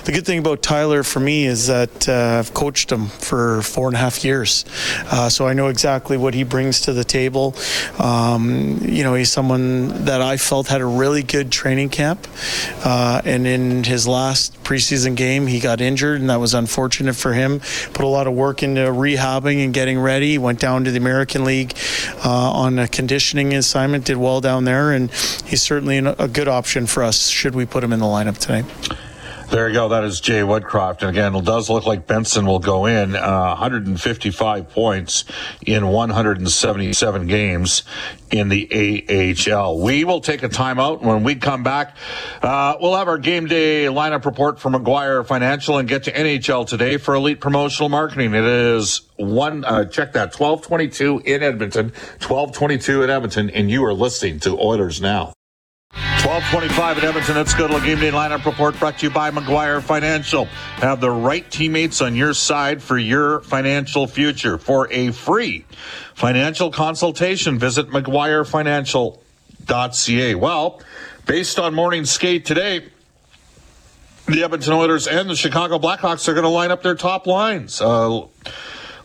The 0.01 0.13
good 0.13 0.25
thing 0.25 0.39
about 0.39 0.63
Tyler 0.63 1.03
for 1.03 1.21
me 1.21 1.45
is 1.45 1.67
that 1.67 2.09
uh, 2.09 2.39
I've 2.39 2.55
coached 2.55 2.91
him 2.91 3.09
for 3.09 3.61
four 3.61 3.89
and 3.89 3.97
a 3.97 3.99
half 3.99 4.25
years, 4.25 4.65
uh, 5.13 5.29
so 5.29 5.47
I 5.47 5.53
know 5.53 5.69
exactly 5.69 6.17
what 6.17 6.33
he 6.33 6.43
brings 6.43 6.81
to 6.83 6.95
the 6.95 7.05
table. 7.05 7.55
Um, 7.99 8.79
you 8.81 9.05
know, 9.05 9.13
he's 9.13 9.31
someone 9.31 10.07
that 10.07 10.23
I 10.23 10.39
felt 10.39 10.69
had 10.69 10.81
a 10.81 10.87
really 10.87 11.23
good 11.23 11.53
training 11.53 11.91
camp, 11.91 12.27
and 12.83 13.47
in 13.47 13.85
his 13.85 14.09
last 14.09 14.55
preseason 14.63 15.17
game, 15.17 15.47
he 15.47 15.61
got 15.61 15.83
injured, 15.83 16.23
and 16.23 16.31
that 16.31 16.41
was 16.41 16.55
unfortunate 16.55 17.10
for 17.17 17.33
him. 17.33 17.61
Put 17.93 18.05
a 18.05 18.09
lot 18.09 18.27
of 18.27 18.35
work 18.35 18.63
into 18.63 18.81
rehabbing 18.81 19.65
and 19.65 19.73
getting 19.73 19.99
ready. 19.99 20.39
Went 20.39 20.61
down 20.61 20.85
to 20.85 20.91
the 20.91 20.99
American 20.99 21.45
League 21.45 21.75
uh, 22.25 22.53
on 22.53 22.79
a 22.79 22.89
conditioning 22.89 23.55
assignment. 23.55 24.05
Did 24.05 24.17
well 24.17 24.41
down 24.41 24.65
there, 24.65 24.93
and 24.93 25.11
he's 25.45 25.63
certainly 25.63 25.99
a 25.99 26.29
good 26.29 26.49
option 26.49 26.87
for 26.87 27.03
us. 27.03 27.29
Should 27.29 27.55
we 27.55 27.67
put 27.67 27.85
him 27.85 27.93
in 27.93 28.01
the 28.01 28.07
lineup 28.07 28.39
tonight? 28.39 28.65
There 29.51 29.67
you 29.67 29.75
go. 29.75 29.89
That 29.89 30.05
is 30.05 30.21
Jay 30.21 30.43
Woodcroft. 30.43 31.01
And 31.01 31.11
again, 31.11 31.35
it 31.35 31.45
does 31.45 31.69
look 31.69 31.85
like 31.85 32.07
Benson 32.07 32.47
will 32.47 32.61
go 32.61 32.87
in 32.87 33.17
uh, 33.17 33.49
155 33.49 34.71
points 34.71 35.25
in 35.67 35.89
177 35.89 37.27
games 37.27 37.83
in 38.31 38.49
the 38.49 38.69
AHL. 39.51 39.81
We 39.81 40.05
will 40.05 40.21
take 40.21 40.45
a 40.45 40.49
timeout. 40.49 41.03
When 41.03 41.25
we 41.25 41.35
come 41.35 41.65
back, 41.65 41.97
uh, 42.43 42.77
we'll 42.81 42.95
have 42.95 43.09
our 43.09 43.19
game 43.19 43.47
day 43.47 43.87
lineup 43.87 44.25
report 44.25 44.61
for 44.61 44.71
McGuire 44.71 45.27
Financial 45.27 45.79
and 45.79 45.89
get 45.89 46.05
to 46.05 46.13
NHL 46.13 46.69
today 46.69 46.97
for 46.97 47.17
Elite 47.17 47.41
Promotional 47.41 47.89
Marketing. 47.89 48.33
It 48.35 48.45
is 48.45 49.01
one, 49.17 49.65
uh, 49.65 49.85
check 49.87 50.13
that, 50.13 50.33
1222 50.33 51.23
in 51.25 51.43
Edmonton, 51.43 51.87
1222 52.21 53.03
in 53.03 53.11
Edmonton, 53.11 53.51
and 53.51 53.69
you 53.69 53.85
are 53.85 53.95
listening 53.95 54.39
to 54.41 54.57
Oilers 54.61 55.01
Now. 55.01 55.33
1225 56.41 56.99
at 56.99 57.05
Edmonton. 57.05 57.37
Let's 57.37 57.55
go 57.55 57.69
to 57.69 57.75
the 57.75 57.81
game 57.81 58.01
day 58.01 58.11
lineup 58.11 58.47
report 58.47 58.79
brought 58.79 58.99
to 58.99 59.07
you 59.07 59.13
by 59.13 59.31
McGuire 59.31 59.83
Financial. 59.83 60.47
Have 60.77 61.01
the 61.01 61.11
right 61.11 61.49
teammates 61.51 62.01
on 62.01 62.17
your 62.17 62.33
side 62.33 62.83
for 62.83 62.97
your 62.97 63.43
financial 63.43 64.07
future. 64.07 64.57
For 64.57 64.91
a 64.91 65.13
free 65.13 65.67
financial 66.15 66.71
consultation, 66.71 67.59
visit 67.59 67.91
McGuireFinancial.ca. 67.91 70.35
Well, 70.35 70.81
based 71.27 71.59
on 71.59 71.75
morning 71.75 72.07
skate 72.07 72.47
today, 72.47 72.87
the 74.27 74.43
Edmonton 74.43 74.73
Oilers 74.73 75.07
and 75.07 75.29
the 75.29 75.37
Chicago 75.37 75.79
Blackhawks 75.79 76.27
are 76.27 76.33
going 76.33 76.45
to 76.45 76.49
line 76.49 76.71
up 76.71 76.83
their 76.83 76.95
top 76.95 77.27
lines. 77.27 77.83
Uh, 77.83 78.23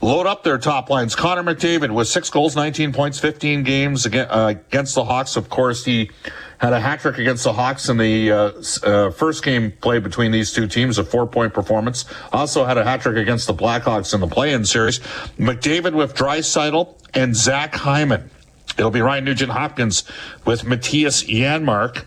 load 0.02 0.26
up 0.26 0.44
their 0.44 0.58
top 0.58 0.90
lines. 0.90 1.16
Connor 1.16 1.44
McDavid 1.44 1.92
with 1.92 2.08
six 2.08 2.30
goals, 2.30 2.56
19 2.56 2.94
points, 2.94 3.20
15 3.20 3.64
games 3.64 4.08
uh, 4.08 4.54
against 4.70 4.96
the 4.96 5.04
Hawks. 5.04 5.36
Of 5.36 5.50
course, 5.50 5.84
he 5.84 6.12
had 6.58 6.74
a 6.74 6.80
hat 6.80 7.00
trick 7.02 7.18
against 7.18 7.44
the 7.44 7.54
Hawks 7.54 7.90
in 7.90 7.98
the 7.98 8.32
uh, 8.32 8.52
uh, 8.84 9.12
first 9.12 9.44
game 9.44 9.72
played 9.72 10.04
between 10.04 10.32
these 10.32 10.54
two 10.54 10.68
teams, 10.68 10.98
a 10.98 11.04
four 11.04 11.28
point 11.28 11.54
performance. 11.54 12.06
Also 12.32 12.66
had 12.66 12.78
a 12.78 12.84
hat 12.84 13.02
trick 13.02 13.18
against 13.18 13.48
the 13.48 13.54
Blackhawks 13.54 14.14
in 14.14 14.22
the 14.22 14.28
play 14.28 14.54
in 14.54 14.66
series. 14.66 15.00
McDavid 15.38 15.94
with 15.94 16.16
Draisaitl 16.16 16.96
and 17.14 17.36
Zach 17.36 17.76
Hyman. 17.76 18.30
It'll 18.78 18.92
be 18.92 19.02
Ryan 19.02 19.26
Nugent 19.26 19.52
Hopkins 19.52 20.04
with 20.46 20.64
Mattias 20.64 21.28
Janmark. 21.28 22.06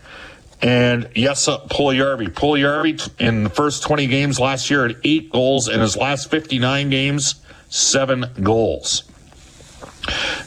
And 0.61 1.09
yes, 1.15 1.47
uh, 1.47 1.59
Puljujarvi. 1.67 2.29
Puljujarvi 2.29 3.09
in 3.19 3.43
the 3.43 3.49
first 3.49 3.83
20 3.83 4.07
games 4.07 4.39
last 4.39 4.69
year 4.69 4.87
had 4.87 4.97
eight 5.03 5.31
goals. 5.31 5.67
In 5.67 5.79
his 5.79 5.95
last 5.95 6.29
59 6.29 6.89
games, 6.89 7.35
seven 7.69 8.25
goals. 8.43 9.08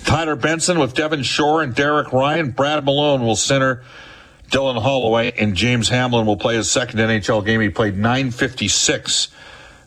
Tyler 0.05 0.37
Benson 0.37 0.79
with 0.79 0.95
Devin 0.95 1.23
Shore 1.23 1.63
and 1.63 1.75
Derek 1.75 2.13
Ryan. 2.13 2.51
Brad 2.51 2.85
Malone 2.85 3.23
will 3.23 3.37
center 3.37 3.83
Dylan 4.51 4.81
Holloway, 4.81 5.33
and 5.39 5.55
James 5.55 5.89
Hamblin 5.89 6.27
will 6.27 6.37
play 6.37 6.57
his 6.57 6.71
second 6.71 6.99
NHL 6.99 7.45
game. 7.45 7.61
He 7.61 7.71
played 7.71 7.97
956 7.97 9.29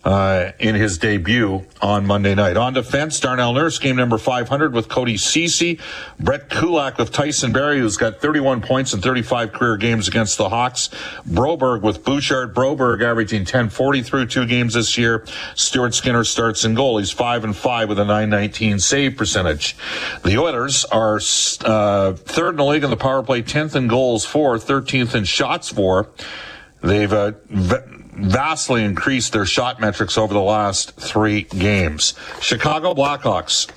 uh, 0.05 0.51
in 0.59 0.75
his 0.75 0.99
debut 0.99 1.65
on 1.81 2.05
Monday 2.05 2.35
night. 2.35 2.57
On 2.57 2.73
defense, 2.73 3.19
Darnell 3.19 3.53
Nurse, 3.53 3.79
game 3.79 3.95
number 3.95 4.19
500 4.19 4.71
with 4.71 4.87
Cody 4.87 5.17
Ceci. 5.17 5.79
Brett 6.19 6.47
Kulak 6.49 6.99
with 6.99 7.11
Tyson 7.11 7.51
Barrie, 7.51 7.79
who's 7.79 7.97
got 7.97 8.21
31 8.21 8.61
points 8.61 8.93
in 8.93 9.01
35 9.01 9.51
career 9.51 9.77
games 9.77 10.07
against 10.07 10.37
the 10.37 10.49
Hawks. 10.49 10.89
Broberg 11.27 11.81
with 11.81 12.03
Bouchard. 12.03 12.53
Broberg 12.53 13.01
averaging 13.03 13.41
1040 13.41 14.03
through 14.03 14.27
two 14.27 14.45
games 14.45 14.75
this 14.75 14.95
year. 14.95 15.25
Stuart 15.55 15.95
Skinner 15.95 16.23
starts 16.23 16.63
in 16.63 16.75
goal. 16.75 16.99
He's 16.99 17.11
5 17.11 17.43
and 17.43 17.55
5 17.55 17.89
with 17.89 17.97
a 17.97 18.05
919 18.05 18.79
save 18.79 19.17
percentage. 19.17 19.75
The 20.23 20.37
Oilers 20.37 20.85
are 20.85 21.19
uh, 21.65 22.13
third 22.13 22.51
in 22.51 22.57
the 22.57 22.65
league 22.65 22.83
in 22.83 22.91
the 22.91 22.97
power 22.97 23.23
play, 23.23 23.41
10th 23.41 23.75
in 23.75 23.87
goals 23.87 24.23
for, 24.23 24.57
13th 24.57 25.15
in 25.15 25.23
shots 25.23 25.69
for. 25.69 26.09
They've 26.81 27.11
uh, 27.11 27.31
vastly 28.15 28.83
increased 28.83 29.33
their 29.33 29.45
shot 29.45 29.79
metrics 29.79 30.17
over 30.17 30.33
the 30.33 30.41
last 30.41 30.91
three 30.95 31.43
games. 31.43 32.13
Chicago 32.41 32.93
Blackhawks 32.93 33.69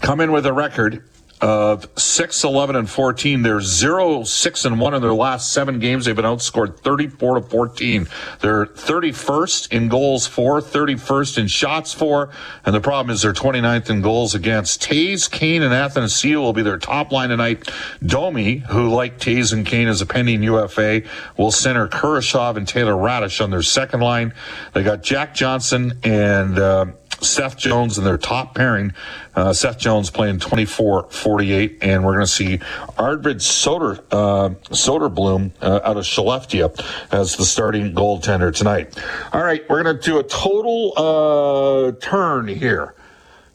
come 0.00 0.20
in 0.20 0.32
with 0.32 0.46
a 0.46 0.52
record 0.52 1.04
of 1.40 1.88
6 1.96 2.44
11 2.44 2.76
and 2.76 2.90
14 2.90 3.42
they're 3.42 3.60
0 3.60 4.24
6 4.24 4.64
and 4.64 4.80
1 4.80 4.94
in 4.94 5.02
their 5.02 5.14
last 5.14 5.52
7 5.52 5.78
games. 5.78 6.04
They've 6.04 6.16
been 6.16 6.24
outscored 6.24 6.78
34 6.78 7.40
to 7.40 7.40
14 7.42 8.08
they're 8.40 8.66
31st 8.66 9.72
in 9.72 9.88
goals 9.88 10.26
for 10.26 10.60
31st 10.60 11.38
in 11.38 11.46
shots 11.46 11.92
for 11.92 12.30
and 12.64 12.74
the 12.74 12.80
problem 12.80 13.12
is 13.14 13.22
they're 13.22 13.32
29th 13.32 13.90
in 13.90 14.02
goals 14.02 14.34
against 14.34 14.82
Toews 14.82 15.30
Kane 15.30 15.62
and 15.62 15.72
Athanasiou 15.72 16.36
will 16.36 16.52
be 16.52 16.62
their 16.62 16.78
top 16.78 17.12
line 17.12 17.28
tonight. 17.28 17.70
Domi 18.04 18.58
who 18.70 18.88
like 18.88 19.18
Toews 19.18 19.52
and 19.52 19.66
Kane 19.66 19.88
is 19.88 20.00
a 20.00 20.06
pending 20.06 20.42
UFA 20.42 21.02
will 21.36 21.50
center 21.50 21.88
Kurashev 21.88 22.56
and 22.56 22.66
Taylor 22.66 22.94
Raddysh 22.94 23.42
on 23.42 23.50
their 23.50 23.62
second 23.62 24.00
line. 24.00 24.34
They 24.72 24.82
got 24.82 25.02
Jack 25.02 25.34
Johnson 25.34 25.98
and 26.02 26.58
uh, 26.58 26.86
Seth 27.20 27.56
Jones 27.56 27.98
and 27.98 28.06
their 28.06 28.18
top 28.18 28.54
pairing. 28.54 28.92
Uh, 29.34 29.52
Seth 29.52 29.78
Jones 29.78 30.10
playing 30.10 30.38
24-48, 30.38 31.78
and 31.80 32.04
we're 32.04 32.14
going 32.14 32.26
to 32.26 32.32
see 32.32 32.60
Arvid 32.96 33.38
Soder, 33.38 33.98
uh, 34.10 34.50
Söderblom 34.70 35.52
uh, 35.60 35.80
out 35.84 35.96
of 35.96 36.04
Skellefteå 36.04 36.78
as 37.12 37.36
the 37.36 37.44
starting 37.44 37.94
goaltender 37.94 38.54
tonight. 38.54 38.98
All 39.32 39.42
right, 39.42 39.68
we're 39.68 39.82
going 39.82 39.96
to 39.96 40.02
do 40.02 40.18
a 40.18 40.24
total 40.24 40.92
uh, 40.96 41.92
turn 42.00 42.48
here. 42.48 42.94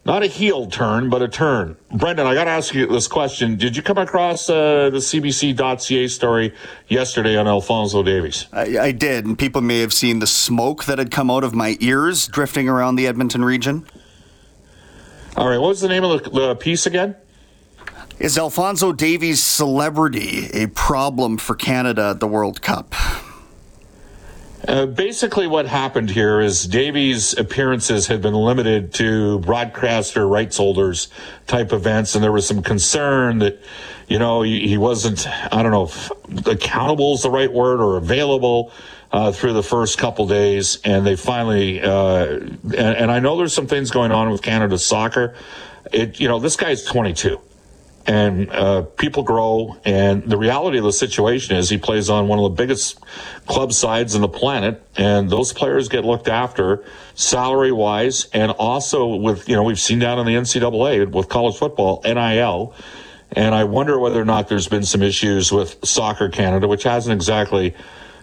Not 0.05 0.21
a 0.21 0.27
heel 0.27 0.67
turn, 0.67 1.09
but 1.09 1.21
a 1.21 1.29
turn. 1.29 1.77
Brendan, 1.93 2.27
I 2.27 2.33
got 2.33 2.43
to 2.43 2.49
ask 2.49 2.73
you 2.73 2.85
this 2.87 3.07
question. 3.07 3.55
Did 3.55 3.77
you 3.77 3.81
come 3.81 3.97
across 3.97 4.49
uh, 4.49 4.89
the 4.89 4.97
CBC.ca 4.97 6.07
story 6.09 6.53
yesterday 6.89 7.37
on 7.37 7.47
Alphonso 7.47 8.03
Davies? 8.03 8.47
I, 8.51 8.77
I, 8.79 8.91
did, 8.91 9.25
and 9.25 9.39
people 9.39 9.61
may 9.61 9.79
have 9.79 9.93
seen 9.93 10.19
the 10.19 10.27
smoke 10.27 10.83
that 10.85 10.97
had 10.97 11.09
come 11.09 11.31
out 11.31 11.45
of 11.45 11.55
my 11.55 11.77
ears 11.79 12.27
drifting 12.27 12.67
around 12.67 12.95
the 12.95 13.07
Edmonton 13.07 13.45
region. 13.45 13.85
All 15.37 15.47
right, 15.47 15.57
what 15.57 15.69
was 15.69 15.79
the 15.79 15.87
name 15.87 16.03
of 16.03 16.21
the, 16.21 16.29
the 16.29 16.55
piece 16.55 16.85
again? 16.85 17.15
Is 18.19 18.37
Alphonso 18.37 18.91
Davies' 18.91 19.41
celebrity 19.41 20.47
a 20.53 20.67
problem 20.67 21.37
for 21.37 21.55
Canada 21.55 22.09
at 22.09 22.19
the 22.19 22.27
World 22.27 22.61
Cup? 22.61 22.93
Uh, 24.67 24.85
basically, 24.85 25.45
what 25.45 25.65
happened 25.65 26.09
here 26.09 26.39
is 26.39 26.65
Davies' 26.65 27.37
appearances 27.37 28.07
had 28.07 28.21
been 28.21 28.33
limited 28.33 28.93
to 28.93 29.39
broadcaster 29.39 30.25
rights 30.25 30.55
holders 30.57 31.09
type 31.47 31.73
events, 31.73 32.15
and 32.15 32.23
there 32.23 32.31
was 32.31 32.47
some 32.47 32.63
concern 32.63 33.39
that, 33.39 33.61
you 34.07 34.17
know, 34.17 34.41
he, 34.41 34.67
he 34.67 34.77
wasn't, 34.77 35.27
I 35.27 35.61
don't 35.63 35.71
know 35.71 35.83
if 35.83 36.11
accountable 36.47 37.13
is 37.15 37.23
the 37.23 37.31
right 37.31 37.51
word 37.51 37.81
or 37.81 37.97
available. 37.97 38.71
Uh, 39.11 39.31
through 39.31 39.53
the 39.53 39.61
first 39.61 39.99
couple 39.99 40.25
days, 40.25 40.79
and 40.83 41.05
they 41.05 41.15
finally, 41.15 41.79
uh, 41.79 42.25
and, 42.25 42.73
and 42.73 43.11
I 43.11 43.19
know 43.19 43.37
there's 43.37 43.53
some 43.53 43.67
things 43.67 43.91
going 43.91 44.11
on 44.11 44.31
with 44.31 44.41
Canada 44.41 44.79
soccer. 44.79 45.35
It, 45.91 46.19
you 46.19 46.27
know, 46.27 46.39
this 46.39 46.55
guy's 46.55 46.83
22 46.83 47.39
and 48.05 48.49
uh, 48.51 48.81
people 48.81 49.23
grow. 49.23 49.77
And 49.85 50.23
the 50.23 50.37
reality 50.37 50.77
of 50.77 50.83
the 50.83 50.93
situation 50.93 51.55
is 51.55 51.69
he 51.69 51.77
plays 51.77 52.09
on 52.09 52.27
one 52.27 52.39
of 52.39 52.43
the 52.43 52.55
biggest 52.55 52.99
club 53.45 53.73
sides 53.73 54.15
in 54.15 54.21
the 54.21 54.27
planet, 54.27 54.81
and 54.95 55.29
those 55.29 55.53
players 55.53 55.89
get 55.89 56.03
looked 56.03 56.27
after 56.27 56.83
salary 57.15 57.71
wise, 57.71 58.27
and 58.33 58.51
also 58.51 59.15
with 59.15 59.47
you 59.47 59.55
know 59.55 59.63
we've 59.63 59.79
seen 59.79 59.99
down 59.99 60.19
in 60.19 60.25
the 60.25 60.35
NCAA 60.35 61.11
with 61.11 61.29
college 61.29 61.55
football 61.55 62.01
NIL. 62.03 62.73
And 63.35 63.55
I 63.55 63.63
wonder 63.63 63.97
whether 63.97 64.21
or 64.21 64.25
not 64.25 64.47
there's 64.47 64.67
been 64.67 64.83
some 64.83 65.01
issues 65.01 65.51
with 65.51 65.83
Soccer 65.83 66.29
Canada, 66.29 66.67
which 66.67 66.83
hasn't 66.83 67.13
exactly 67.13 67.73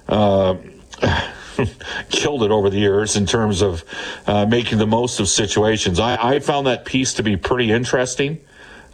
uh, 0.09 0.55
killed 2.11 2.45
it 2.45 2.53
over 2.53 2.71
the 2.71 2.79
years 2.79 3.17
in 3.17 3.27
terms 3.27 3.61
of 3.61 3.85
uh, 4.29 4.47
making 4.47 4.79
the 4.79 4.87
most 4.87 5.19
of 5.19 5.29
situations. 5.29 5.99
I, 5.99 6.35
I 6.35 6.39
found 6.39 6.69
that 6.69 6.85
piece 6.85 7.15
to 7.15 7.25
be 7.25 7.37
pretty 7.37 7.73
interesting. 7.73 8.41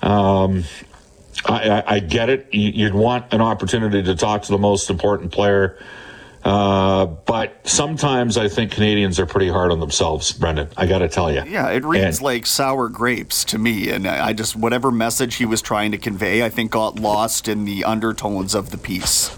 Um, 0.03 0.65
I, 1.47 1.69
I, 1.71 1.95
I 1.97 1.99
get 2.01 2.29
it. 2.31 2.49
You- 2.53 2.71
You'd 2.87 2.95
want 2.95 3.33
an 3.33 3.41
opportunity 3.41 4.03
to 4.03 4.15
talk 4.15 4.43
to 4.43 4.53
the 4.53 4.59
most 4.59 4.91
important 4.91 5.33
player. 5.33 5.79
Uh, 6.45 7.07
but 7.07 7.67
sometimes 7.69 8.39
I 8.39 8.49
think 8.49 8.71
Canadians 8.71 9.19
are 9.19 9.27
pretty 9.27 9.49
hard 9.49 9.73
on 9.73 9.81
themselves, 9.81 10.31
Brendan. 10.33 10.69
I 10.77 10.87
got 10.87 10.99
to 10.99 11.09
tell 11.09 11.33
you. 11.33 11.43
Yeah, 11.45 11.71
it 11.71 11.85
reads 11.85 12.19
And- 12.19 12.23
like 12.25 12.47
sour 12.47 12.89
grapes 12.89 13.45
to 13.47 13.59
me, 13.59 13.91
and 13.91 14.07
I 14.07 14.33
just 14.33 14.55
whatever 14.55 14.93
message 14.93 15.37
he 15.37 15.45
was 15.45 15.61
trying 15.61 15.91
to 15.91 15.99
convey, 15.99 16.45
I 16.45 16.49
think 16.49 16.71
got 16.71 17.01
lost 17.01 17.49
in 17.49 17.65
the 17.65 17.83
undertones 17.85 18.55
of 18.55 18.71
the 18.71 18.79
piece. 18.79 19.37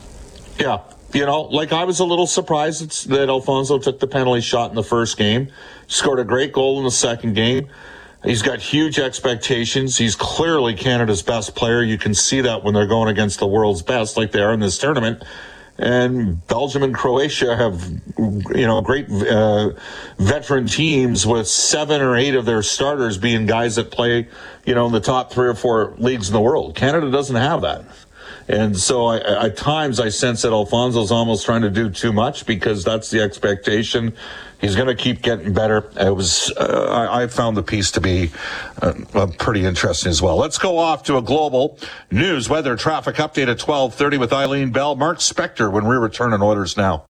Yeah. 0.60 0.80
You 1.14 1.24
know, 1.24 1.44
like 1.44 1.72
I 1.72 1.84
was 1.84 2.00
a 2.00 2.04
little 2.04 2.26
surprised 2.26 3.08
that 3.08 3.30
Alphonso 3.30 3.78
took 3.78 3.98
the 4.00 4.06
penalty 4.06 4.42
shot 4.42 4.68
in 4.68 4.76
the 4.76 4.82
first 4.82 5.16
game, 5.16 5.48
scored 5.86 6.18
a 6.18 6.24
great 6.24 6.52
goal 6.52 6.76
in 6.78 6.84
the 6.84 6.90
second 6.90 7.32
game. 7.34 7.68
He's 8.24 8.42
got 8.42 8.60
huge 8.60 8.98
expectations. 8.98 9.96
He's 9.96 10.16
clearly 10.16 10.74
Canada's 10.74 11.22
best 11.22 11.54
player. 11.54 11.82
You 11.82 11.98
can 11.98 12.14
see 12.14 12.40
that 12.40 12.64
when 12.64 12.74
they're 12.74 12.86
going 12.86 13.08
against 13.08 13.38
the 13.38 13.46
world's 13.46 13.82
best, 13.82 14.16
like 14.16 14.32
they 14.32 14.40
are 14.40 14.52
in 14.52 14.60
this 14.60 14.76
tournament. 14.76 15.22
And 15.78 16.44
Belgium 16.48 16.82
and 16.82 16.92
Croatia 16.92 17.56
have, 17.56 17.88
you 18.18 18.66
know, 18.66 18.80
great 18.80 19.08
uh, 19.08 19.70
veteran 20.18 20.66
teams 20.66 21.24
with 21.24 21.46
seven 21.46 22.00
or 22.00 22.16
eight 22.16 22.34
of 22.34 22.44
their 22.44 22.64
starters 22.64 23.16
being 23.16 23.46
guys 23.46 23.76
that 23.76 23.92
play, 23.92 24.26
you 24.64 24.74
know, 24.74 24.86
in 24.86 24.92
the 24.92 25.00
top 25.00 25.32
three 25.32 25.46
or 25.46 25.54
four 25.54 25.94
leagues 25.98 26.28
in 26.28 26.34
the 26.34 26.40
world. 26.40 26.74
Canada 26.74 27.12
doesn't 27.12 27.36
have 27.36 27.60
that. 27.60 27.84
And 28.48 28.76
so 28.76 29.06
I, 29.06 29.46
at 29.46 29.56
times 29.56 30.00
I 30.00 30.08
sense 30.08 30.42
that 30.42 30.52
Alphonso's 30.52 31.12
almost 31.12 31.44
trying 31.44 31.62
to 31.62 31.70
do 31.70 31.90
too 31.90 32.12
much 32.12 32.44
because 32.44 32.82
that's 32.82 33.10
the 33.10 33.20
expectation. 33.20 34.16
He's 34.60 34.74
going 34.74 34.88
to 34.88 34.94
keep 34.94 35.22
getting 35.22 35.52
better. 35.52 35.90
It 35.96 36.14
was, 36.14 36.52
uh, 36.56 37.08
I, 37.10 37.22
I 37.22 37.26
found 37.28 37.56
the 37.56 37.62
piece 37.62 37.92
to 37.92 38.00
be 38.00 38.30
uh, 38.82 38.94
uh, 39.14 39.26
pretty 39.38 39.64
interesting 39.64 40.10
as 40.10 40.20
well. 40.20 40.36
Let's 40.36 40.58
go 40.58 40.78
off 40.78 41.04
to 41.04 41.16
a 41.16 41.22
global 41.22 41.78
news 42.10 42.48
weather 42.48 42.74
traffic 42.76 43.16
update 43.16 43.48
at 43.48 43.60
1230 43.60 44.18
with 44.18 44.32
Eileen 44.32 44.72
Bell. 44.72 44.96
Mark 44.96 45.18
Spector 45.18 45.70
when 45.70 45.86
we 45.86 45.96
return 45.96 46.32
on 46.32 46.42
Oilers 46.42 46.76
Now. 46.76 47.04